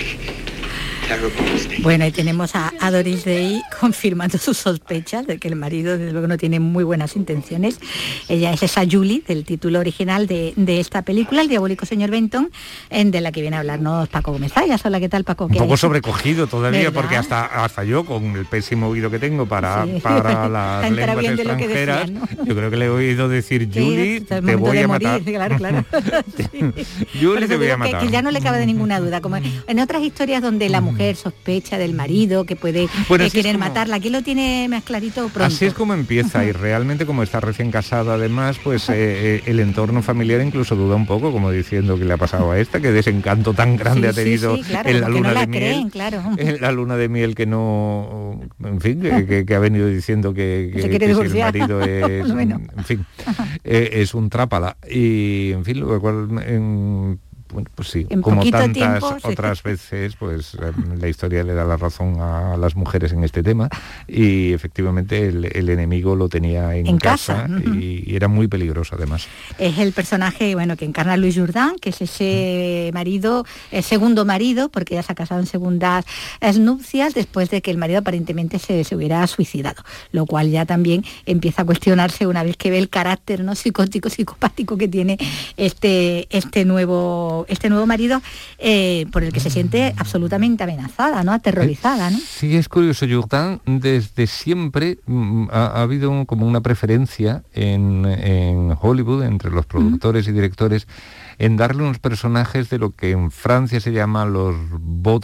[1.83, 6.13] Bueno, ahí tenemos a, a Doris Day confirmando sus sospechas de que el marido desde
[6.13, 7.81] luego no tiene muy buenas intenciones.
[8.29, 12.51] Ella es esa Julie del título original de, de esta película, El diabólico señor Benton,
[12.91, 14.85] en, de la que viene a hablarnos Paco Gómez Zayas.
[14.85, 15.47] Hola, ¿qué tal Paco?
[15.47, 15.79] Un ¿Qué poco hay?
[15.79, 17.01] sobrecogido todavía, ¿Verdad?
[17.01, 20.01] porque hasta, hasta yo, con el pésimo oído que tengo para, Sí.
[20.03, 22.11] para las lenguas extranjeras,
[22.45, 25.23] yo creo que le he oído decir, Julie, te voy a morir, matar.
[25.23, 25.85] Claro, claro.
[27.21, 28.01] Julie, te voy a que- matar.
[28.03, 29.21] Que, ya no le cabe de ninguna duda.
[29.21, 33.55] Como en otras historias donde la mujer sospecha del marido, que puede Bueno, eh, querer
[33.57, 35.45] como- matarla, aquí lo tiene más clarito pronto.
[35.45, 39.61] Así es como empieza y realmente como está recién casado además, pues eh, eh, el
[39.61, 42.91] entorno familiar incluso duda un poco, como diciendo que le ha pasado a esta, que
[42.93, 45.63] desencanto tan grande Sí, ha tenido sí, claro, en la luna no la de miel.
[45.63, 46.23] creen, claro.
[46.39, 50.33] En la luna de miel que no, en fin, que, que- que ha venido diciendo
[50.35, 52.61] que, si el marido es, Bueno.
[52.77, 53.07] en fin,
[53.65, 54.77] eh, es un trápala.
[54.91, 57.19] Y en fin, lo cual en-
[57.53, 59.29] bueno, pues sí, En como tantas tiempo, sí.
[59.29, 63.43] otras veces, pues em, la historia le da la razón a las mujeres en este
[63.43, 63.69] tema
[64.07, 68.97] y efectivamente el, el enemigo lo tenía en, En casa, y, y era muy peligroso
[68.97, 69.27] además.
[69.59, 74.69] Es el personaje bueno, que encarna Luis Jourdan, que es ese marido, el segundo marido,
[74.69, 76.05] porque ya se ha casado en segundas
[76.59, 79.83] nupcias después de que el marido aparentemente se, se hubiera suicidado,
[80.13, 84.09] lo cual ya también empieza a cuestionarse una vez que ve el carácter no psicótico,
[84.09, 85.19] psicopático que tiene
[85.57, 88.21] este, este, nuevo, este nuevo marido,
[88.59, 91.33] eh, por el que se siente absolutamente amenazada, ¿no?
[91.33, 92.11] aterrorizada.
[92.11, 92.19] ¿no?
[92.19, 98.05] Sí, es curioso, Jourdan desde siempre mm, ha, ha habido un- como una preferencia en,
[98.07, 100.87] en Hollywood entre los productores y directores
[101.39, 105.21] en darle unos personajes de lo que en Francia se llama los beaux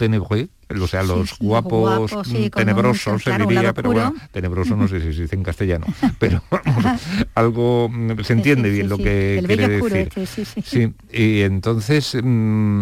[0.69, 1.71] o sea, los guapos,
[2.09, 4.09] guapos, mm, sí, con un- tenebrosos, se diría, pero oscuro.
[4.11, 5.85] bueno, tenebroso no sé si se dice en castellano,
[6.19, 7.01] pero vamos,
[7.35, 9.97] algo mm, se entiende sí, bien lo que quiere decir.
[9.97, 10.61] este, sí, sí.
[10.63, 12.81] Sí, y entonces mm,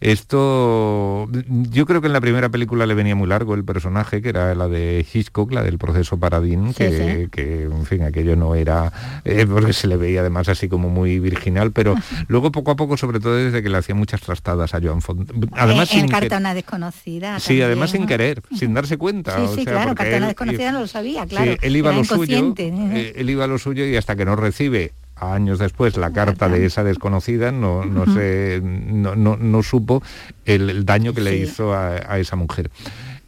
[0.00, 4.28] esto, yo creo que en la primera película le venía muy largo el personaje, que
[4.30, 6.90] era la de Hitchcock, la del proceso Paradín, Sí, que,
[7.24, 7.28] sí.
[7.30, 8.92] que, en fin, aquello no era,
[9.24, 11.94] eh, porque se le veía además así como muy virginal, pero
[12.28, 15.30] luego poco a poco, sobre todo desde que le hacía muchas trastadas a Joan Font.
[15.52, 17.38] Además, Eh, en sin carta que- a una desconocida.
[17.40, 19.36] Sí, también, además sin querer, sin darse cuenta.
[19.36, 21.28] Sí, o sí, sea, claro, porque carta a una él- desconocida no lo sabía, Sí,
[21.30, 21.54] claro.
[21.60, 24.36] él iba a lo suyo, eh, él iba a lo suyo y hasta que no
[24.36, 30.02] recibe años después la carta de esa desconocida no, no se no, no- no supo
[30.44, 32.70] el, el daño que le hizo a, a esa mujer.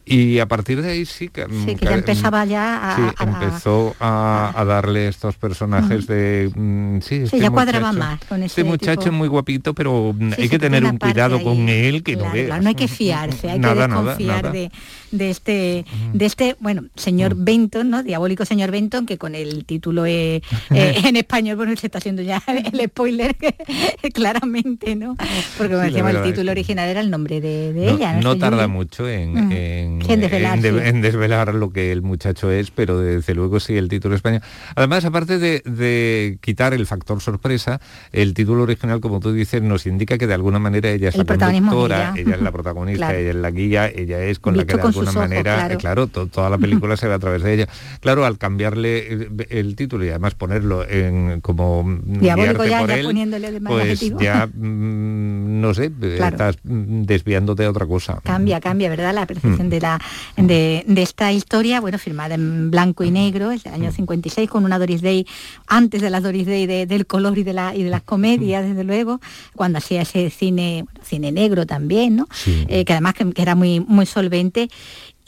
[0.09, 2.95] Y a partir de ahí sí que, Sí, que ya empezaba ya a...
[2.95, 7.91] sí, a- a- empezó a, a darle estos personajes de mm, sí, este ya cuadraba
[7.93, 9.11] más con este ese muchacho tipo.
[9.11, 12.13] es muy guapito pero mm, Sí, hay que tener un cuidado ahí, con él que
[12.13, 14.51] no Claro, veas claro, no hay que fiarse, hay Nada, que nada, desconfiar nada.
[14.53, 14.71] de,
[15.11, 18.03] de este, de este, bueno, señor Benton, ¿no?
[18.03, 20.41] Diabólico señor Benton, que con el título eh,
[20.71, 23.35] eh, en español, bueno, se está haciendo ya el spoiler
[24.13, 25.15] claramente, ¿no?
[25.57, 28.13] Porque como decíamos, el título original era el nombre de, de no, ella.
[28.21, 30.87] no tarda mucho en, Sí, en desvelar, en de- sí.
[30.89, 34.41] en desvelar lo que el muchacho es, pero desde luego sí el título español.
[34.75, 37.79] Además, aparte de, de quitar el factor sorpresa,
[38.11, 41.25] el título original, como tú dices, nos indica que de alguna manera ella es El
[41.27, 42.35] la conductora, ella.
[42.35, 43.17] es la protagonista, Claro.
[43.19, 45.73] ella es la guía, ella es con la que de alguna ojos, manera, claro.
[45.73, 47.67] eh, claro, to- toda la película se ve a través de ella.
[48.01, 52.89] Claro, al cambiarle el, el título y además ponerlo en como mm, Diabólico ya, por
[52.89, 54.19] ya él, poniéndole además pues adjetivo.
[54.19, 56.35] ya mm, no sé, Claro.
[56.35, 58.19] estás mm, desviándote a otra cosa.
[58.23, 59.13] Cambia, cambia, ¿verdad?
[59.13, 59.69] La percepción Mm.
[59.69, 59.88] de, la,
[60.37, 64.65] de, de esta historia, bueno, firmada en blanco y negro, es del año 56, con
[64.65, 65.25] una Doris Day,
[65.67, 68.65] antes de la Doris Day de- del color y de, la, y de las comedias,
[68.67, 69.19] desde luego,
[69.55, 72.27] cuando hacía ese cine, bueno, cine negro también, ¿no?
[72.67, 74.69] Eh, que además que, que era muy, muy solvente.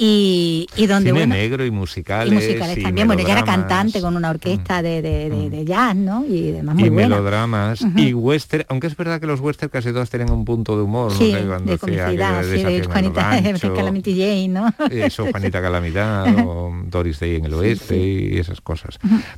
[0.04, 2.32] Y, y donde, Cine bueno, negro y musicales.
[2.32, 3.06] y musicales y también.
[3.06, 6.26] Bueno, ella era cantante con una orquesta de, de- de- de jazz, ¿no?
[6.26, 7.10] Y demás muy y buena.
[7.10, 10.82] melodramas y western, aunque es verdad que los western casi todos tienen un punto de
[10.82, 14.74] humor, Sí, no sé, cuando de comicidad, sí, de Juanita Rancho, Calamity Jane, ¿no?
[14.90, 18.98] eso, Juanita Calamidad o Doris Day en el oeste y esas cosas.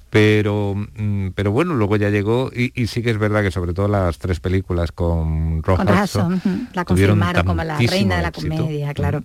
[0.10, 3.74] Pero mm, pero bueno, luego ya llegó y, y sí que es verdad que sobre
[3.74, 8.56] todo las tres películas con ujú, la confirmaron como la reina de la éxito.
[8.58, 9.24] comedia, claro.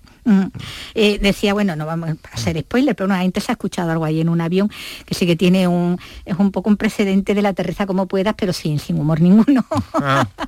[0.94, 4.04] Eh, decía, bueno, no vamos a hacer spoiler, pero una gente se ha escuchado algo
[4.04, 4.70] ahí en un avión
[5.06, 8.34] que sí que tiene un, es un poco un precedente de la aterriza como puedas,
[8.36, 9.64] pero sin, sin humor ninguno.
[9.94, 10.26] Ah.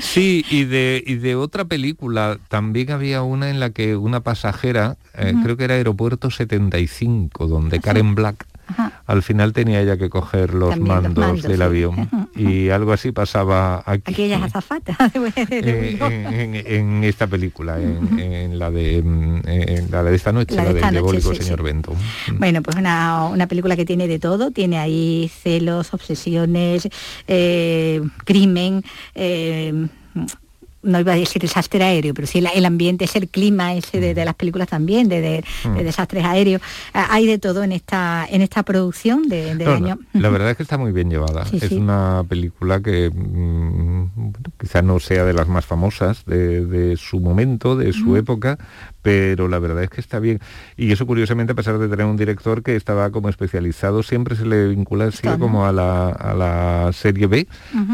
[0.00, 4.96] Sí, y de, y de otra película también había una en la que una pasajera,
[5.14, 8.46] eh, creo que era Aeropuerto 75, donde Karen Black
[9.06, 11.62] al final tenía ella que coger los mandos, del sí.
[11.62, 12.08] avión.
[12.34, 14.12] Y algo así pasaba aquí.
[14.12, 14.96] Aquellas azafatas
[15.50, 20.32] eh, en, en- en esta película, en, en la de mm, en la de esta
[20.32, 21.64] noche, La la, de del diabólico sí, señor sí.
[21.64, 21.94] Benton.
[22.38, 26.88] Bueno, pues una, una película que tiene de todo, tiene ahí celos, obsesiones,
[27.28, 28.82] eh, crimen,
[29.14, 29.86] eh,
[30.82, 34.00] no iba a decir desastre aéreo, pero sí el, el ambiente, es el clima ese
[34.00, 35.74] de, de las películas también, de, de- Mm.
[35.76, 36.60] de desastres aéreos.
[36.92, 39.98] Hay de todo en esta, en esta producción de, No, año.
[40.12, 41.44] no, la verdad es que está muy bien llevada.
[41.46, 41.76] Sí, es sí.
[41.76, 47.76] una película que mm, bueno, quizá no sea de las más famosas de, su momento,
[47.76, 48.58] de su época,
[49.02, 50.40] pero la verdad es que está bien.
[50.76, 54.44] Y eso curiosamente, a pesar de tener un director que estaba como especializado, siempre se
[54.46, 57.46] le vincula así como a la, a la serie B,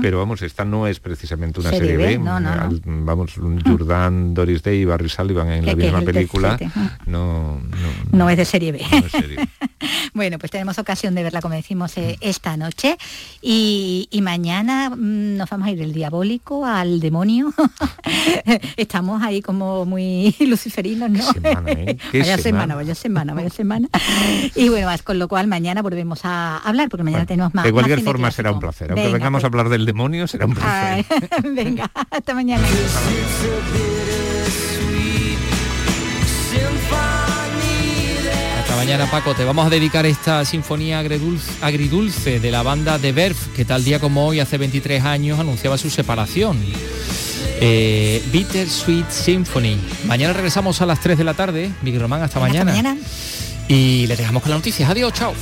[0.03, 2.25] pero vamos, esta no es precisamente una Serie serie, B, B.
[2.25, 2.63] no, no, no.
[2.63, 3.33] Al- Vamos,
[3.67, 6.59] Jordan, Doris Day y Barry Sullivan en la misma película.
[6.61, 6.81] ujú.
[7.07, 8.81] No, no, No es de serie B.
[8.91, 9.49] no es serie B.
[10.15, 12.97] bueno, pues tenemos ocasión de verla, como decimos, eh, esta noche.
[13.43, 17.53] Y, y mañana mm, nos vamos a ir del diabólico al demonio.
[18.77, 21.33] Estamos ahí como muy luciferinos, ¿no?
[21.33, 21.97] semana, ¿eh?
[22.13, 22.75] Qué vaya semana, semana.
[22.75, 23.89] vaya semana, vaya semana.
[24.55, 27.65] Y bueno, más con lo cual mañana volvemos a hablar, porque mañana tenemos más.
[27.65, 28.91] de cualquier más forma será un placer.
[28.91, 31.05] Aunque Venga, vengamos a hablar del demonio, será un placer.
[31.09, 32.67] Ay, venga, hasta mañana.
[38.61, 39.35] Hasta mañana, Paco.
[39.35, 43.85] Te vamos a dedicar esta sinfonía agridulce, agridulce de la banda de Verf, que tal
[43.85, 46.59] día como hoy, hace 23 años, anunciaba su separación.
[47.61, 49.77] Eh, Bitter Sweet Symphony.
[50.07, 51.71] Mañana regresamos a las 3 de la tarde.
[51.83, 52.73] Miguel Román, hasta Hasta mañana.
[52.73, 52.97] mañana.
[53.69, 54.89] Y les dejamos con las noticias.
[54.89, 55.35] Adiós, chao.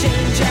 [0.00, 0.47] Change,